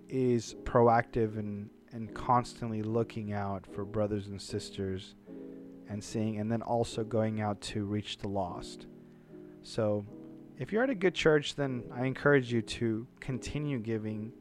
is 0.09 0.55
proactive 0.65 1.39
and, 1.39 1.71
and 1.93 2.13
constantly 2.15 2.83
looking 2.83 3.33
out 3.33 3.67
for 3.73 3.85
brothers 3.85 4.27
and 4.27 4.41
sisters 4.41 5.15
and 5.89 6.03
seeing, 6.03 6.39
and 6.39 6.51
then 6.51 6.63
also 6.63 7.05
going 7.05 7.41
out 7.41 7.61
to 7.61 7.85
reach 7.85 8.19
the 8.19 8.29
lost. 8.29 8.87
So 9.63 10.05
if 10.59 10.73
you're 10.73 10.83
at 10.83 10.91
a 10.91 10.95
good 10.95 11.15
church, 11.15 11.57
then 11.57 11.85
I 11.93 12.07
encourage 12.07 12.53
you 12.53 12.63
to 12.63 13.07
continue 13.21 13.79
giving 13.79 14.33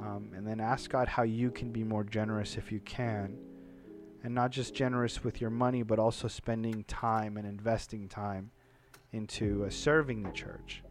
um, 0.00 0.30
and 0.34 0.46
then 0.46 0.60
ask 0.60 0.90
God 0.90 1.08
how 1.08 1.22
you 1.22 1.50
can 1.50 1.70
be 1.70 1.84
more 1.84 2.04
generous 2.04 2.56
if 2.56 2.72
you 2.72 2.80
can. 2.80 3.36
And 4.22 4.34
not 4.34 4.50
just 4.50 4.74
generous 4.74 5.24
with 5.24 5.40
your 5.40 5.50
money, 5.50 5.82
but 5.82 5.98
also 5.98 6.28
spending 6.28 6.84
time 6.84 7.36
and 7.36 7.46
investing 7.46 8.08
time 8.08 8.50
into 9.12 9.64
uh, 9.64 9.70
serving 9.70 10.22
the 10.22 10.30
church. 10.32 10.82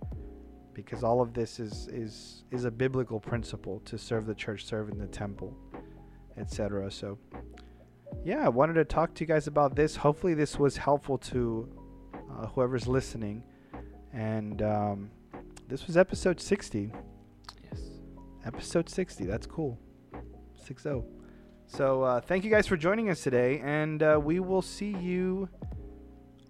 Because 0.73 1.03
all 1.03 1.21
of 1.21 1.33
this 1.33 1.59
is, 1.59 1.87
is, 1.91 2.43
is 2.51 2.65
a 2.65 2.71
biblical 2.71 3.19
principle 3.19 3.81
to 3.85 3.97
serve 3.97 4.25
the 4.25 4.33
church, 4.33 4.65
serve 4.65 4.89
in 4.89 4.97
the 4.97 5.07
temple, 5.07 5.55
etc. 6.37 6.89
So, 6.89 7.17
yeah, 8.23 8.45
I 8.45 8.49
wanted 8.49 8.75
to 8.75 8.85
talk 8.85 9.13
to 9.15 9.23
you 9.23 9.27
guys 9.27 9.47
about 9.47 9.75
this. 9.75 9.95
Hopefully, 9.95 10.33
this 10.33 10.57
was 10.57 10.77
helpful 10.77 11.17
to 11.17 11.69
uh, 12.31 12.47
whoever's 12.47 12.87
listening. 12.87 13.43
And 14.13 14.61
um, 14.61 15.11
this 15.67 15.85
was 15.85 15.97
episode 15.97 16.39
60. 16.39 16.91
Episode 18.45 18.89
60. 18.89 19.25
That's 19.25 19.45
cool. 19.45 19.77
6 20.55 20.83
0. 20.83 21.05
So 21.67 22.03
uh, 22.03 22.21
thank 22.21 22.43
you 22.43 22.49
guys 22.49 22.67
for 22.67 22.77
joining 22.77 23.09
us 23.09 23.21
today. 23.21 23.61
And 23.63 24.01
uh, 24.01 24.19
we 24.23 24.39
will 24.39 24.61
see 24.61 24.95
you 24.95 25.49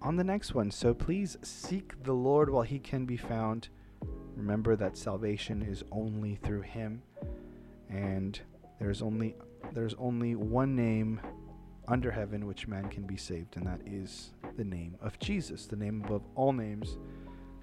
on 0.01 0.15
the 0.15 0.23
next 0.23 0.53
one. 0.53 0.71
So 0.71 0.93
please 0.93 1.37
seek 1.41 2.03
the 2.03 2.13
Lord 2.13 2.49
while 2.49 2.63
he 2.63 2.79
can 2.79 3.05
be 3.05 3.17
found. 3.17 3.69
Remember 4.35 4.75
that 4.75 4.97
salvation 4.97 5.61
is 5.61 5.83
only 5.91 6.35
through 6.35 6.61
him. 6.61 7.01
And 7.89 8.39
there's 8.79 9.01
only 9.01 9.35
there's 9.73 9.93
only 9.95 10.35
one 10.35 10.75
name 10.75 11.19
under 11.87 12.11
heaven 12.11 12.45
which 12.45 12.67
man 12.67 12.87
can 12.89 13.03
be 13.03 13.17
saved, 13.17 13.57
and 13.57 13.65
that 13.65 13.81
is 13.85 14.31
the 14.57 14.63
name 14.63 14.95
of 15.01 15.19
Jesus, 15.19 15.65
the 15.65 15.75
name 15.75 16.03
above 16.05 16.21
all 16.35 16.53
names. 16.53 16.97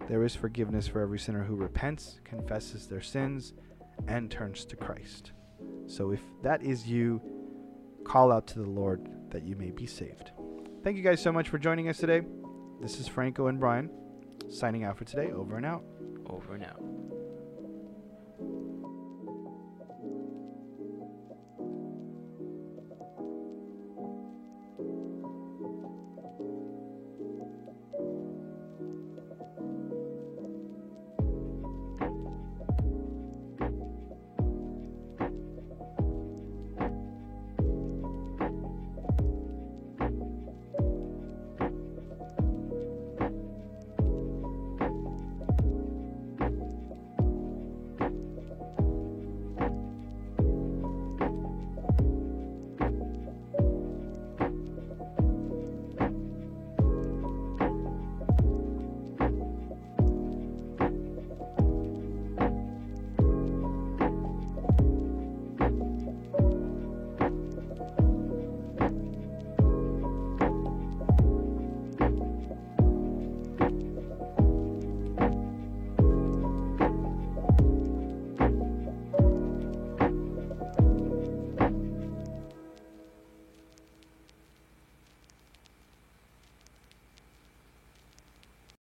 There 0.08 0.24
is 0.24 0.34
forgiveness 0.34 0.86
for 0.86 1.00
every 1.00 1.18
sinner 1.18 1.42
who 1.42 1.56
repents, 1.56 2.20
confesses 2.24 2.86
their 2.86 3.00
sins, 3.00 3.54
and 4.08 4.30
turns 4.30 4.64
to 4.66 4.76
Christ. 4.76 5.32
So 5.86 6.10
if 6.10 6.20
that 6.42 6.62
is 6.62 6.86
you, 6.86 7.20
call 8.04 8.32
out 8.32 8.46
to 8.48 8.58
the 8.58 8.68
Lord 8.68 9.08
that 9.30 9.44
you 9.44 9.56
may 9.56 9.70
be 9.70 9.86
saved. 9.86 10.30
Thank 10.82 10.96
you 10.96 11.02
guys 11.02 11.20
so 11.20 11.32
much 11.32 11.48
for 11.48 11.58
joining 11.58 11.88
us 11.88 11.98
today. 11.98 12.22
This 12.80 13.00
is 13.00 13.08
Franco 13.08 13.48
and 13.48 13.58
Brian 13.58 13.90
signing 14.48 14.84
out 14.84 14.96
for 14.96 15.04
today. 15.04 15.32
Over 15.32 15.56
and 15.56 15.66
out. 15.66 15.84
Over 16.26 16.54
and 16.54 16.64
out. 16.64 16.82